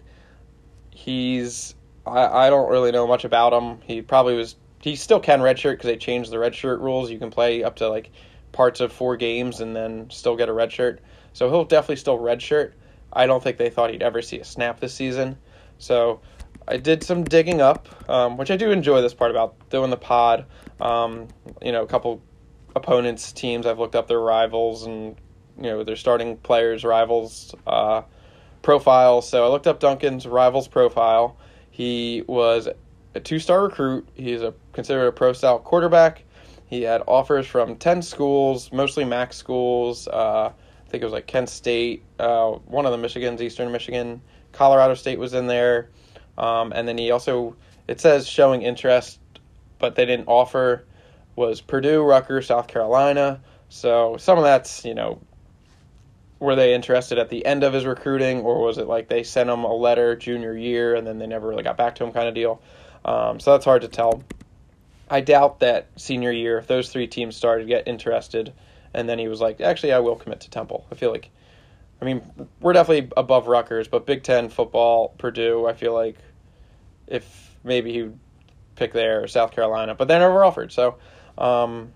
He's 0.91 1.75
I, 2.05 2.47
I 2.47 2.49
don't 2.49 2.69
really 2.69 2.91
know 2.93 3.05
much 3.05 3.25
about 3.25 3.51
him. 3.51 3.81
He 3.81 4.01
probably 4.01 4.35
was 4.35 4.55
he 4.81 4.95
still 4.95 5.19
can 5.19 5.39
redshirt 5.39 5.73
because 5.73 5.87
they 5.87 5.97
changed 5.97 6.31
the 6.31 6.37
redshirt 6.37 6.79
rules. 6.79 7.09
You 7.11 7.19
can 7.19 7.31
play 7.31 7.63
up 7.63 7.75
to 7.77 7.89
like 7.89 8.11
parts 8.51 8.81
of 8.81 8.91
four 8.91 9.15
games 9.15 9.61
and 9.61 9.75
then 9.75 10.09
still 10.09 10.35
get 10.35 10.49
a 10.49 10.51
redshirt. 10.51 10.99
So 11.33 11.49
he'll 11.49 11.65
definitely 11.65 11.97
still 11.97 12.19
redshirt. 12.19 12.73
I 13.13 13.25
don't 13.25 13.41
think 13.43 13.57
they 13.57 13.69
thought 13.69 13.91
he'd 13.91 14.01
ever 14.01 14.21
see 14.21 14.39
a 14.39 14.43
snap 14.43 14.79
this 14.79 14.93
season. 14.93 15.37
So 15.77 16.21
I 16.67 16.77
did 16.77 17.03
some 17.03 17.23
digging 17.23 17.61
up, 17.61 17.87
um, 18.09 18.37
which 18.37 18.51
I 18.51 18.57
do 18.57 18.71
enjoy 18.71 19.01
this 19.01 19.13
part 19.13 19.31
about 19.31 19.69
doing 19.69 19.89
the 19.89 19.97
pod. 19.97 20.45
Um, 20.79 21.27
you 21.61 21.71
know, 21.71 21.83
a 21.83 21.87
couple 21.87 22.21
opponents' 22.75 23.31
teams 23.31 23.65
I've 23.65 23.79
looked 23.79 23.95
up 23.95 24.07
their 24.07 24.19
rivals 24.19 24.85
and 24.85 25.15
you 25.57 25.63
know 25.63 25.83
their 25.83 25.95
starting 25.95 26.37
players' 26.37 26.83
rivals. 26.83 27.53
Uh, 27.67 28.03
profile. 28.61 29.21
So 29.21 29.45
I 29.45 29.49
looked 29.49 29.67
up 29.67 29.79
Duncan's 29.79 30.27
rivals 30.27 30.67
profile. 30.67 31.37
He 31.69 32.23
was 32.27 32.67
a 33.15 33.19
two-star 33.19 33.63
recruit. 33.63 34.07
He's 34.13 34.41
a 34.41 34.53
considered 34.73 35.07
a 35.07 35.11
pro-style 35.11 35.59
quarterback. 35.59 36.23
He 36.67 36.83
had 36.83 37.03
offers 37.07 37.45
from 37.47 37.75
ten 37.75 38.01
schools, 38.01 38.71
mostly 38.71 39.03
MAC 39.03 39.33
schools. 39.33 40.07
Uh, 40.07 40.51
I 40.51 40.89
think 40.89 41.01
it 41.03 41.05
was 41.05 41.13
like 41.13 41.27
Kent 41.27 41.49
State, 41.49 42.03
uh, 42.19 42.51
one 42.51 42.85
of 42.85 42.91
the 42.91 42.97
Michigan's, 42.97 43.41
Eastern 43.41 43.71
Michigan, 43.71 44.21
Colorado 44.51 44.93
State 44.93 45.19
was 45.19 45.33
in 45.33 45.47
there, 45.47 45.89
um, 46.37 46.71
and 46.73 46.87
then 46.87 46.97
he 46.97 47.11
also 47.11 47.55
it 47.87 47.99
says 47.99 48.27
showing 48.27 48.61
interest, 48.61 49.19
but 49.79 49.95
they 49.95 50.05
didn't 50.05 50.27
offer. 50.27 50.85
Was 51.37 51.61
Purdue, 51.61 52.03
Rutgers, 52.03 52.47
South 52.47 52.67
Carolina. 52.67 53.41
So 53.69 54.17
some 54.17 54.37
of 54.37 54.43
that's 54.43 54.83
you 54.83 54.93
know 54.93 55.21
were 56.39 56.55
they 56.55 56.73
interested 56.73 57.19
at 57.19 57.29
the 57.29 57.45
end 57.45 57.63
of 57.63 57.71
his 57.71 57.85
recruiting, 57.85 58.41
or 58.41 58.61
was 58.61 58.77
it 58.77 58.87
like 58.87 59.07
they 59.07 59.23
sent 59.23 59.49
him 59.49 59.63
a 59.63 59.73
letter 59.73 60.15
junior 60.15 60.57
year 60.57 60.95
and 60.95 61.05
then 61.05 61.19
they 61.19 61.27
never 61.27 61.47
really 61.47 61.63
got 61.63 61.77
back 61.77 61.95
to 61.95 62.03
him 62.03 62.11
kind 62.11 62.27
of 62.27 62.33
deal? 62.33 62.61
Um, 63.05 63.39
so 63.39 63.51
that's 63.51 63.65
hard 63.65 63.81
to 63.81 63.87
tell. 63.87 64.23
I 65.09 65.21
doubt 65.21 65.59
that 65.59 65.87
senior 65.97 66.31
year, 66.31 66.57
if 66.57 66.67
those 66.67 66.89
three 66.89 67.07
teams 67.07 67.35
started 67.35 67.63
to 67.63 67.67
get 67.67 67.87
interested, 67.87 68.53
and 68.93 69.07
then 69.09 69.19
he 69.19 69.27
was 69.27 69.41
like, 69.41 69.61
actually, 69.61 69.93
I 69.93 69.99
will 69.99 70.15
commit 70.15 70.41
to 70.41 70.49
Temple. 70.49 70.85
I 70.91 70.95
feel 70.95 71.11
like, 71.11 71.29
I 72.01 72.05
mean, 72.05 72.21
we're 72.59 72.73
definitely 72.73 73.11
above 73.17 73.47
Rutgers, 73.47 73.87
but 73.87 74.05
Big 74.05 74.23
Ten 74.23 74.49
football, 74.49 75.09
Purdue, 75.17 75.67
I 75.67 75.73
feel 75.73 75.93
like 75.93 76.17
if 77.07 77.55
maybe 77.63 77.91
he 77.91 78.03
would 78.03 78.19
pick 78.75 78.93
there, 78.93 79.23
or 79.23 79.27
South 79.27 79.51
Carolina, 79.51 79.95
but 79.95 80.07
they 80.07 80.17
never 80.17 80.43
offered. 80.43 80.71
So, 80.71 80.97
um, 81.37 81.91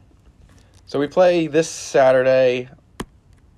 so 0.86 1.00
we 1.00 1.08
play 1.08 1.48
this 1.48 1.70
Saturday 1.70 2.70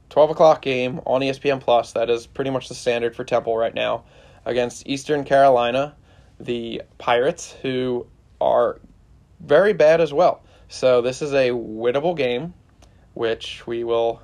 12 0.10 0.30
o'clock 0.30 0.62
game 0.62 1.02
on 1.06 1.22
ESPN 1.22 1.60
Plus. 1.60 1.92
That 1.94 2.10
is 2.10 2.26
pretty 2.26 2.52
much 2.52 2.70
the 2.70 2.76
standard 2.76 3.16
for 3.16 3.24
Temple 3.24 3.58
right 3.58 3.74
now 3.74 4.06
against 4.46 4.88
Eastern 4.88 5.24
Carolina, 5.24 5.96
the 6.40 6.82
Pirates, 6.98 7.52
who 7.62 8.06
are 8.40 8.80
very 9.40 9.74
bad 9.74 10.02
as 10.02 10.14
well. 10.14 10.44
So 10.70 11.02
this 11.02 11.22
is 11.22 11.34
a 11.34 11.50
winnable 11.50 12.16
game, 12.16 12.54
which 13.14 13.66
we 13.66 13.84
will. 13.84 14.22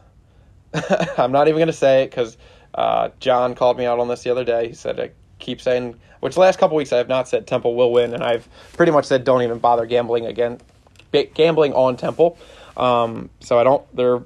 I'm 1.18 1.32
not 1.32 1.48
even 1.48 1.60
going 1.60 1.68
to 1.68 1.74
say 1.74 2.04
it 2.04 2.10
because 2.10 2.38
uh, 2.76 3.10
John 3.20 3.56
called 3.56 3.78
me 3.78 3.86
out 3.86 4.00
on 4.00 4.08
this 4.08 4.24
the 4.24 4.32
other 4.32 4.44
day. 4.44 4.70
He 4.70 4.74
said 4.74 5.00
I 5.00 5.12
keep 5.40 5.62
saying, 5.62 6.00
which 6.20 6.38
last 6.38 6.60
couple 6.60 6.78
weeks 6.78 6.92
I 6.92 6.98
have 6.98 7.08
not 7.08 7.28
said 7.28 7.48
Temple 7.48 7.76
will 7.76 7.92
win, 7.92 8.14
and 8.14 8.24
I've 8.24 8.48
pretty 8.74 8.92
much 8.92 9.06
said 9.06 9.24
don't 9.24 9.42
even 9.42 9.60
bother 9.60 9.86
gambling 9.86 10.26
again, 10.26 10.60
gambling 11.34 11.74
on 11.74 11.98
Temple. 11.98 12.38
Um, 12.76 13.30
so 13.40 13.60
I 13.60 13.64
don't. 13.64 13.96
They're 13.96 14.24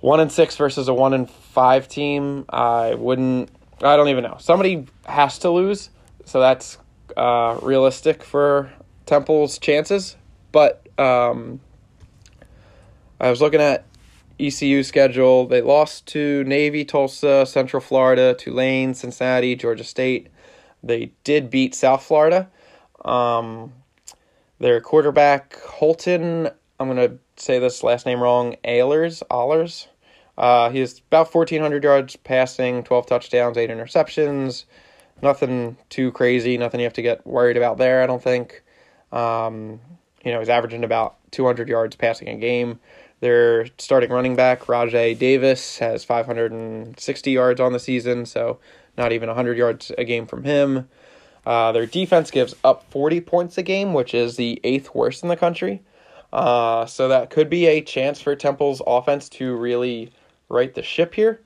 one 0.00 0.20
and 0.20 0.30
six 0.30 0.56
versus 0.56 0.88
a 0.88 0.94
one 0.94 1.14
and 1.14 1.30
five 1.30 1.88
team. 1.88 2.44
I 2.48 2.94
wouldn't. 2.94 3.50
I 3.82 3.96
don't 3.96 4.08
even 4.08 4.24
know. 4.24 4.36
Somebody 4.40 4.86
has 5.06 5.38
to 5.40 5.50
lose, 5.50 5.90
so 6.24 6.40
that's 6.40 6.78
uh, 7.16 7.58
realistic 7.62 8.22
for 8.22 8.72
Temple's 9.06 9.58
chances. 9.58 10.16
But 10.50 10.86
um, 10.98 11.60
I 13.20 13.30
was 13.30 13.40
looking 13.40 13.60
at 13.60 13.84
ECU 14.38 14.82
schedule. 14.82 15.46
They 15.46 15.60
lost 15.60 16.06
to 16.08 16.44
Navy, 16.44 16.84
Tulsa, 16.84 17.46
Central 17.46 17.80
Florida, 17.80 18.34
Tulane, 18.34 18.94
Cincinnati, 18.94 19.56
Georgia 19.56 19.84
State. 19.84 20.28
They 20.82 21.12
did 21.24 21.50
beat 21.50 21.74
South 21.74 22.02
Florida. 22.02 22.50
Um, 23.04 23.72
their 24.58 24.80
quarterback 24.80 25.58
Holton, 25.60 26.48
I'm 26.78 26.88
gonna 26.88 27.18
say 27.36 27.58
this 27.58 27.82
last 27.82 28.06
name 28.06 28.20
wrong. 28.20 28.56
Ahlers, 28.64 29.22
Ahlers. 29.30 29.86
Uh, 30.38 30.70
he 30.70 30.80
has 30.80 30.98
about 31.08 31.32
1,400 31.32 31.84
yards 31.84 32.16
passing, 32.16 32.82
12 32.82 33.06
touchdowns, 33.06 33.58
eight 33.58 33.70
interceptions. 33.70 34.64
Nothing 35.22 35.76
too 35.88 36.12
crazy. 36.12 36.58
Nothing 36.58 36.80
you 36.80 36.84
have 36.84 36.92
to 36.94 37.02
get 37.02 37.26
worried 37.26 37.56
about 37.56 37.78
there. 37.78 38.02
I 38.02 38.06
don't 38.06 38.22
think. 38.22 38.62
Um, 39.12 39.80
you 40.24 40.32
know, 40.32 40.38
he's 40.38 40.48
averaging 40.48 40.84
about 40.84 41.16
200 41.32 41.68
yards 41.68 41.96
passing 41.96 42.28
a 42.28 42.36
game. 42.36 42.80
Their 43.20 43.66
starting 43.78 44.10
running 44.10 44.34
back, 44.34 44.68
Rajay 44.68 45.14
Davis, 45.14 45.78
has 45.78 46.04
560 46.04 47.30
yards 47.30 47.60
on 47.60 47.72
the 47.72 47.78
season, 47.78 48.26
so 48.26 48.58
not 48.96 49.12
even 49.12 49.28
100 49.28 49.56
yards 49.56 49.92
a 49.96 50.04
game 50.04 50.26
from 50.26 50.42
him. 50.42 50.88
Uh, 51.46 51.72
their 51.72 51.86
defense 51.86 52.30
gives 52.30 52.54
up 52.64 52.90
40 52.90 53.20
points 53.20 53.58
a 53.58 53.62
game, 53.62 53.94
which 53.94 54.14
is 54.14 54.36
the 54.36 54.60
eighth 54.64 54.94
worst 54.94 55.22
in 55.22 55.28
the 55.28 55.36
country. 55.36 55.82
Uh, 56.32 56.86
so 56.86 57.08
that 57.08 57.30
could 57.30 57.50
be 57.50 57.66
a 57.66 57.80
chance 57.80 58.20
for 58.20 58.34
Temple's 58.34 58.82
offense 58.86 59.28
to 59.28 59.54
really 59.56 60.10
right 60.48 60.74
the 60.74 60.82
ship 60.82 61.14
here. 61.14 61.40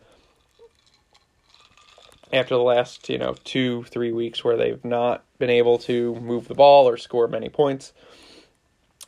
After 2.32 2.56
the 2.56 2.62
last, 2.62 3.08
you 3.08 3.18
know, 3.18 3.36
two, 3.44 3.84
three 3.84 4.12
weeks 4.12 4.42
where 4.42 4.56
they've 4.56 4.84
not 4.84 5.24
been 5.38 5.50
able 5.50 5.78
to 5.78 6.14
move 6.16 6.48
the 6.48 6.54
ball 6.54 6.88
or 6.88 6.96
score 6.96 7.28
many 7.28 7.48
points. 7.48 7.92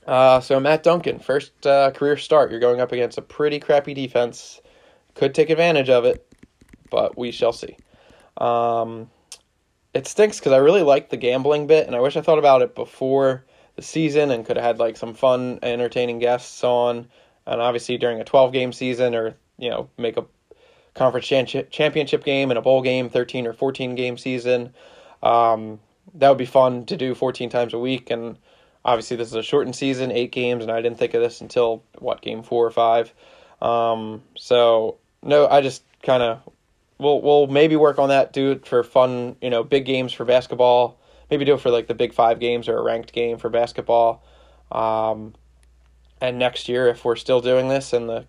Uh, 0.06 0.40
so 0.40 0.58
Matt 0.58 0.82
Duncan, 0.82 1.18
first 1.18 1.66
uh, 1.66 1.90
career 1.90 2.16
start. 2.16 2.50
You're 2.50 2.60
going 2.60 2.80
up 2.80 2.92
against 2.92 3.18
a 3.18 3.22
pretty 3.22 3.60
crappy 3.60 3.92
defense. 3.92 4.60
Could 5.14 5.34
take 5.34 5.50
advantage 5.50 5.90
of 5.90 6.04
it, 6.04 6.26
but 6.90 7.18
we 7.18 7.30
shall 7.30 7.52
see. 7.52 7.76
Um, 8.38 9.10
it 9.92 10.06
stinks 10.06 10.38
because 10.38 10.52
I 10.52 10.58
really 10.58 10.82
like 10.82 11.10
the 11.10 11.16
gambling 11.16 11.66
bit, 11.66 11.86
and 11.86 11.96
I 11.96 12.00
wish 12.00 12.16
I 12.16 12.20
thought 12.20 12.38
about 12.38 12.62
it 12.62 12.74
before 12.74 13.44
the 13.76 13.82
season 13.82 14.30
and 14.30 14.46
could 14.46 14.56
have 14.56 14.64
had 14.64 14.78
like 14.78 14.96
some 14.96 15.14
fun, 15.14 15.58
entertaining 15.62 16.18
guests 16.20 16.64
on. 16.64 17.08
And 17.46 17.60
obviously 17.60 17.98
during 17.98 18.20
a 18.20 18.24
12 18.24 18.52
game 18.52 18.72
season, 18.72 19.14
or 19.14 19.36
you 19.58 19.70
know, 19.70 19.90
make 19.98 20.16
a 20.16 20.24
conference 20.98 21.26
championship 21.26 22.24
game 22.24 22.50
and 22.50 22.58
a 22.58 22.62
bowl 22.62 22.82
game, 22.82 23.08
13 23.08 23.46
or 23.46 23.52
14 23.52 23.94
game 23.94 24.18
season. 24.18 24.74
Um, 25.22 25.80
that 26.14 26.28
would 26.28 26.38
be 26.38 26.46
fun 26.46 26.86
to 26.86 26.96
do 26.96 27.14
14 27.14 27.50
times 27.50 27.74
a 27.74 27.78
week 27.78 28.10
and 28.10 28.36
obviously 28.84 29.16
this 29.16 29.28
is 29.28 29.34
a 29.34 29.42
shortened 29.42 29.76
season, 29.76 30.10
eight 30.10 30.32
games, 30.32 30.62
and 30.62 30.72
I 30.72 30.80
didn't 30.80 30.98
think 30.98 31.14
of 31.14 31.20
this 31.20 31.40
until 31.40 31.82
what 31.98 32.22
game 32.22 32.42
four 32.42 32.66
or 32.66 32.70
five. 32.70 33.12
Um, 33.60 34.22
so 34.36 34.96
no, 35.22 35.46
I 35.46 35.60
just 35.60 35.82
kind 36.02 36.22
of 36.22 36.40
we'll 36.98 37.20
we'll 37.20 37.46
maybe 37.46 37.76
work 37.76 37.98
on 37.98 38.08
that. 38.08 38.32
Do 38.32 38.52
it 38.52 38.66
for 38.66 38.82
fun, 38.82 39.36
you 39.42 39.50
know, 39.50 39.62
big 39.62 39.84
games 39.84 40.12
for 40.12 40.24
basketball. 40.24 40.98
Maybe 41.30 41.44
do 41.44 41.54
it 41.54 41.60
for 41.60 41.70
like 41.70 41.86
the 41.86 41.94
big 41.94 42.14
five 42.14 42.40
games 42.40 42.68
or 42.68 42.78
a 42.78 42.82
ranked 42.82 43.12
game 43.12 43.36
for 43.36 43.50
basketball. 43.50 44.22
Um, 44.72 45.34
and 46.20 46.38
next 46.38 46.68
year, 46.68 46.88
if 46.88 47.04
we're 47.04 47.16
still 47.16 47.40
doing 47.40 47.68
this, 47.68 47.92
and 47.92 48.08
the, 48.08 48.26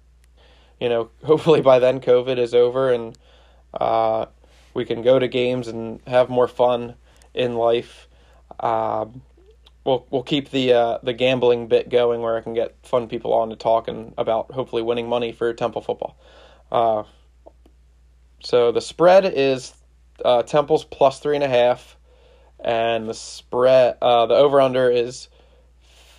you 0.79 0.89
know, 0.89 1.09
hopefully 1.23 1.61
by 1.61 1.79
then 1.79 1.99
COVID 1.99 2.37
is 2.37 2.53
over 2.53 2.91
and 2.91 3.17
uh, 3.73 4.25
we 4.73 4.85
can 4.85 5.01
go 5.01 5.19
to 5.19 5.27
games 5.27 5.67
and 5.67 5.99
have 6.07 6.29
more 6.29 6.47
fun 6.47 6.95
in 7.33 7.55
life. 7.55 8.07
Um, 8.59 9.21
we'll 9.85 10.05
we'll 10.09 10.23
keep 10.23 10.51
the 10.51 10.73
uh, 10.73 10.97
the 11.03 11.13
gambling 11.13 11.67
bit 11.67 11.89
going 11.89 12.21
where 12.21 12.37
I 12.37 12.41
can 12.41 12.53
get 12.53 12.75
fun 12.83 13.07
people 13.07 13.33
on 13.33 13.49
to 13.49 13.55
talk 13.55 13.87
and 13.87 14.13
about 14.17 14.51
hopefully 14.51 14.81
winning 14.81 15.07
money 15.07 15.31
for 15.31 15.53
Temple 15.53 15.81
football. 15.81 16.17
Uh, 16.71 17.03
so 18.41 18.71
the 18.71 18.81
spread 18.81 19.25
is 19.25 19.73
uh, 20.23 20.43
Temple's 20.43 20.85
plus 20.85 21.19
three 21.19 21.35
and 21.35 21.43
a 21.43 21.49
half, 21.49 21.97
and 22.59 23.07
the 23.07 23.13
spread 23.13 23.97
uh, 24.01 24.25
the 24.25 24.35
over 24.35 24.61
under 24.61 24.89
is 24.89 25.29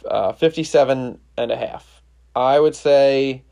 uh, 0.09 0.33
fifty 0.33 0.65
seven 0.65 1.19
and 1.37 1.51
a 1.51 1.57
half. 1.57 2.03
I 2.35 2.59
would 2.61 2.75
say 2.75 3.43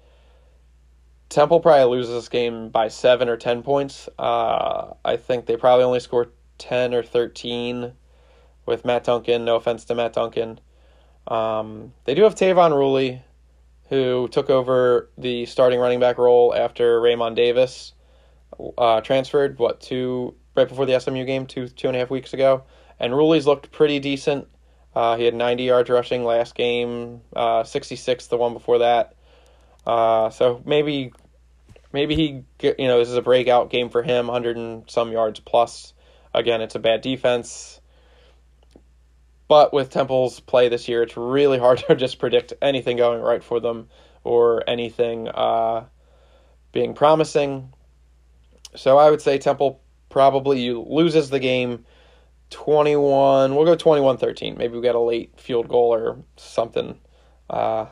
Temple 1.28 1.60
probably 1.60 1.96
loses 1.96 2.14
this 2.14 2.28
game 2.28 2.70
by 2.70 2.88
seven 2.88 3.28
or 3.28 3.36
ten 3.36 3.62
points. 3.62 4.08
Uh, 4.18 4.94
I 5.04 5.16
think 5.16 5.46
they 5.46 5.56
probably 5.56 5.84
only 5.84 6.00
score 6.00 6.30
ten 6.56 6.94
or 6.94 7.02
thirteen 7.02 7.92
with 8.64 8.84
Matt 8.84 9.04
Duncan. 9.04 9.44
No 9.44 9.56
offense 9.56 9.84
to 9.86 9.94
Matt 9.94 10.14
Duncan. 10.14 10.60
Um, 11.26 11.92
they 12.04 12.14
do 12.14 12.22
have 12.22 12.34
Tayvon 12.34 12.70
Ruley, 12.72 13.20
who 13.90 14.28
took 14.28 14.48
over 14.48 15.10
the 15.18 15.44
starting 15.46 15.80
running 15.80 16.00
back 16.00 16.16
role 16.16 16.54
after 16.54 16.98
Re'Mahn 17.00 17.34
Davis 17.34 17.92
uh, 18.78 19.02
transferred. 19.02 19.58
What 19.58 19.80
two 19.80 20.34
right 20.56 20.68
before 20.68 20.86
the 20.86 20.98
SMU 20.98 21.24
game, 21.24 21.46
two 21.46 21.68
two 21.68 21.88
and 21.88 21.96
a 21.96 22.00
half 22.00 22.10
weeks 22.10 22.32
ago, 22.32 22.64
and 22.98 23.12
Ruley's 23.12 23.46
looked 23.46 23.70
pretty 23.70 24.00
decent. 24.00 24.48
Uh, 24.94 25.16
he 25.16 25.24
had 25.24 25.34
90 25.34 25.62
yards 25.64 25.90
rushing 25.90 26.24
last 26.24 26.54
game, 26.54 27.20
uh, 27.36 27.62
66 27.62 28.26
the 28.26 28.36
one 28.36 28.52
before 28.54 28.78
that. 28.78 29.14
Uh, 29.88 30.28
so 30.28 30.62
maybe, 30.66 31.12
maybe 31.94 32.14
he, 32.14 32.44
you 32.62 32.86
know, 32.86 32.98
this 32.98 33.08
is 33.08 33.16
a 33.16 33.22
breakout 33.22 33.70
game 33.70 33.88
for 33.88 34.02
him, 34.02 34.26
100 34.26 34.58
and 34.58 34.90
some 34.90 35.12
yards 35.12 35.40
plus. 35.40 35.94
Again, 36.34 36.60
it's 36.60 36.74
a 36.74 36.78
bad 36.78 37.00
defense. 37.00 37.80
But 39.48 39.72
with 39.72 39.88
Temple's 39.88 40.40
play 40.40 40.68
this 40.68 40.88
year, 40.88 41.02
it's 41.02 41.16
really 41.16 41.58
hard 41.58 41.78
to 41.88 41.96
just 41.96 42.18
predict 42.18 42.52
anything 42.60 42.98
going 42.98 43.22
right 43.22 43.42
for 43.42 43.60
them 43.60 43.88
or 44.24 44.62
anything 44.68 45.26
uh, 45.26 45.86
being 46.70 46.92
promising. 46.92 47.72
So 48.76 48.98
I 48.98 49.08
would 49.08 49.22
say 49.22 49.38
Temple 49.38 49.80
probably 50.10 50.70
loses 50.70 51.30
the 51.30 51.40
game 51.40 51.86
21. 52.50 53.54
We'll 53.54 53.64
go 53.64 53.74
21 53.74 54.18
13. 54.18 54.58
Maybe 54.58 54.76
we 54.76 54.82
get 54.82 54.94
a 54.94 55.00
late 55.00 55.40
field 55.40 55.66
goal 55.68 55.94
or 55.94 56.18
something. 56.36 56.98
Uh, 57.48 57.86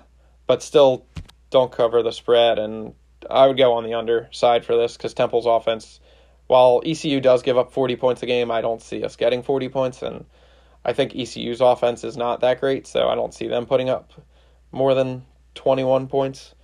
but 0.46 0.62
still 0.62 1.05
don't 1.50 1.72
cover 1.72 2.02
the 2.02 2.12
spread. 2.12 2.58
And 2.58 2.94
I 3.28 3.46
would 3.46 3.56
go 3.56 3.74
on 3.74 3.84
the 3.84 3.94
under 3.94 4.28
side 4.32 4.64
for 4.64 4.76
this 4.76 4.96
because 4.96 5.14
Temple's 5.14 5.46
offense, 5.46 6.00
while 6.46 6.82
ECU 6.84 7.20
does 7.20 7.42
give 7.42 7.58
up 7.58 7.72
40 7.72 7.96
points 7.96 8.22
a 8.22 8.26
game, 8.26 8.50
I 8.50 8.60
don't 8.60 8.82
see 8.82 9.02
us 9.04 9.16
getting 9.16 9.42
40 9.42 9.68
points. 9.68 10.02
And 10.02 10.24
I 10.84 10.92
think 10.92 11.14
ECU's 11.14 11.60
offense 11.60 12.04
is 12.04 12.16
not 12.16 12.40
that 12.40 12.60
great, 12.60 12.86
so 12.86 13.08
I 13.08 13.14
don't 13.14 13.34
see 13.34 13.48
them 13.48 13.66
putting 13.66 13.88
up 13.88 14.12
more 14.72 14.94
than 14.94 15.24
21 15.54 16.06
points. 16.06 16.54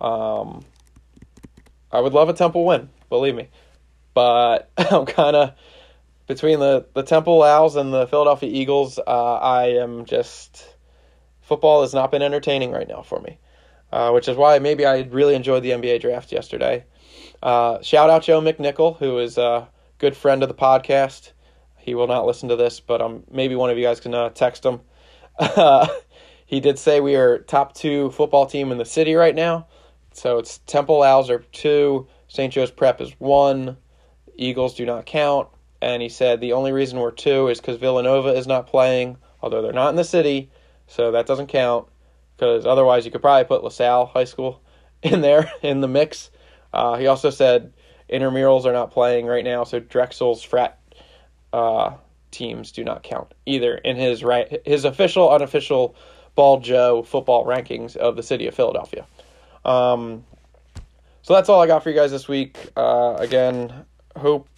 Um, 0.00 0.64
I 1.90 2.00
would 2.00 2.12
love 2.12 2.28
a 2.28 2.32
Temple 2.32 2.64
win, 2.64 2.88
believe 3.08 3.34
me. 3.34 3.48
But 4.14 4.70
I'm 4.78 5.06
kind 5.06 5.36
of 5.36 5.54
between 6.26 6.58
the, 6.58 6.86
the 6.94 7.02
Temple 7.02 7.42
Owls 7.42 7.76
and 7.76 7.92
the 7.92 8.06
Philadelphia 8.06 8.50
Eagles. 8.50 8.98
Uh, 8.98 9.34
I 9.34 9.68
am 9.80 10.04
just 10.04 10.76
football 11.40 11.82
has 11.82 11.94
not 11.94 12.10
been 12.10 12.22
entertaining 12.22 12.72
right 12.72 12.88
now 12.88 13.02
for 13.02 13.20
me, 13.20 13.38
uh, 13.92 14.10
which 14.10 14.28
is 14.28 14.36
why 14.36 14.58
maybe 14.58 14.84
I 14.84 15.00
really 15.02 15.34
enjoyed 15.34 15.62
the 15.62 15.70
NBA 15.70 16.00
draft 16.00 16.32
yesterday. 16.32 16.84
Uh, 17.42 17.80
shout 17.82 18.10
out 18.10 18.22
Joe 18.22 18.40
McNichol, 18.40 18.98
who 18.98 19.18
is 19.18 19.38
a 19.38 19.68
good 19.98 20.16
friend 20.16 20.42
of 20.42 20.48
the 20.48 20.54
podcast. 20.54 21.32
He 21.78 21.94
will 21.94 22.08
not 22.08 22.26
listen 22.26 22.48
to 22.48 22.56
this, 22.56 22.80
but 22.80 23.00
um, 23.00 23.24
maybe 23.30 23.54
one 23.54 23.70
of 23.70 23.78
you 23.78 23.84
guys 23.84 24.00
can 24.00 24.14
uh, 24.14 24.30
text 24.30 24.64
him. 24.64 24.80
He 26.46 26.60
did 26.60 26.78
say 26.78 27.00
we 27.00 27.16
are 27.16 27.38
top 27.38 27.74
two 27.74 28.10
football 28.12 28.46
team 28.46 28.70
in 28.70 28.78
the 28.78 28.84
city 28.84 29.14
right 29.14 29.34
now. 29.34 29.66
So 30.12 30.38
it's 30.38 30.58
Temple 30.58 31.02
Owls 31.02 31.28
are 31.28 31.40
two, 31.40 32.06
St. 32.28 32.52
Joe's 32.52 32.70
Prep 32.70 33.00
is 33.00 33.10
one, 33.18 33.76
Eagles 34.36 34.76
do 34.76 34.86
not 34.86 35.06
count. 35.06 35.48
And 35.82 36.00
he 36.00 36.08
said 36.08 36.40
the 36.40 36.52
only 36.52 36.70
reason 36.70 37.00
we're 37.00 37.10
two 37.10 37.48
is 37.48 37.60
because 37.60 37.76
Villanova 37.78 38.28
is 38.28 38.46
not 38.46 38.68
playing, 38.68 39.18
although 39.42 39.60
they're 39.60 39.72
not 39.72 39.90
in 39.90 39.96
the 39.96 40.04
city, 40.04 40.50
so 40.86 41.10
that 41.10 41.26
doesn't 41.26 41.48
count. 41.48 41.88
Because 42.36 42.66
otherwise, 42.66 43.04
you 43.04 43.10
could 43.10 43.22
probably 43.22 43.44
put 43.44 43.64
LaSalle 43.64 44.06
High 44.06 44.24
School 44.24 44.60
in 45.02 45.20
there 45.20 45.50
in 45.62 45.80
the 45.80 45.88
mix. 45.88 46.30
Uh, 46.72 46.96
he 46.96 47.06
also 47.06 47.30
said 47.30 47.72
intramurals 48.10 48.64
are 48.64 48.72
not 48.72 48.90
playing 48.90 49.26
right 49.26 49.44
now, 49.44 49.64
so 49.64 49.80
Drexel's 49.80 50.42
frat 50.42 50.78
uh, 51.52 51.94
teams 52.30 52.72
do 52.72 52.84
not 52.84 53.02
count 53.02 53.32
either 53.46 53.76
in 53.76 53.96
his 53.96 54.22
right 54.22 54.60
his 54.66 54.84
official 54.84 55.30
unofficial 55.30 55.94
Ball 56.34 56.60
Joe 56.60 57.02
football 57.02 57.46
rankings 57.46 57.96
of 57.96 58.14
the 58.14 58.22
city 58.22 58.46
of 58.46 58.54
Philadelphia. 58.54 59.06
Um, 59.64 60.24
so 61.22 61.34
that's 61.34 61.48
all 61.48 61.60
I 61.60 61.66
got 61.66 61.82
for 61.82 61.90
you 61.90 61.96
guys 61.96 62.10
this 62.10 62.28
week. 62.28 62.58
Uh, 62.76 63.16
again, 63.18 63.72
hope 64.14 64.48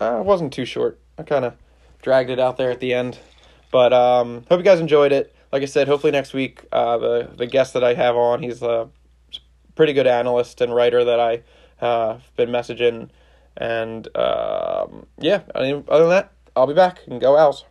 uh, 0.00 0.18
it 0.20 0.24
wasn't 0.24 0.52
too 0.52 0.64
short. 0.64 0.98
I 1.18 1.22
kind 1.22 1.44
of 1.44 1.54
dragged 2.02 2.30
it 2.30 2.40
out 2.40 2.56
there 2.56 2.70
at 2.70 2.80
the 2.80 2.94
end, 2.94 3.18
but 3.70 3.92
um, 3.92 4.44
hope 4.48 4.58
you 4.58 4.64
guys 4.64 4.80
enjoyed 4.80 5.12
it. 5.12 5.35
Like 5.52 5.62
I 5.62 5.66
said, 5.66 5.88
hopefully 5.88 6.10
next 6.10 6.32
week 6.32 6.64
uh, 6.72 6.98
the 6.98 7.30
the 7.36 7.46
guest 7.46 7.74
that 7.74 7.84
I 7.84 7.94
have 7.94 8.16
on 8.16 8.42
he's 8.42 8.62
a 8.62 8.88
pretty 9.74 9.92
good 9.92 10.06
analyst 10.06 10.60
and 10.60 10.74
writer 10.74 11.04
that 11.04 11.20
I 11.20 11.42
uh, 11.80 12.14
have 12.14 12.36
been 12.36 12.50
messaging. 12.50 13.10
And 13.56 14.06
um, 14.16 15.06
yeah, 15.18 15.42
other 15.54 15.82
than 15.88 16.08
that, 16.10 16.32
I'll 16.56 16.66
be 16.66 16.74
back 16.74 17.00
and 17.06 17.20
go 17.20 17.36
Owls. 17.36 17.64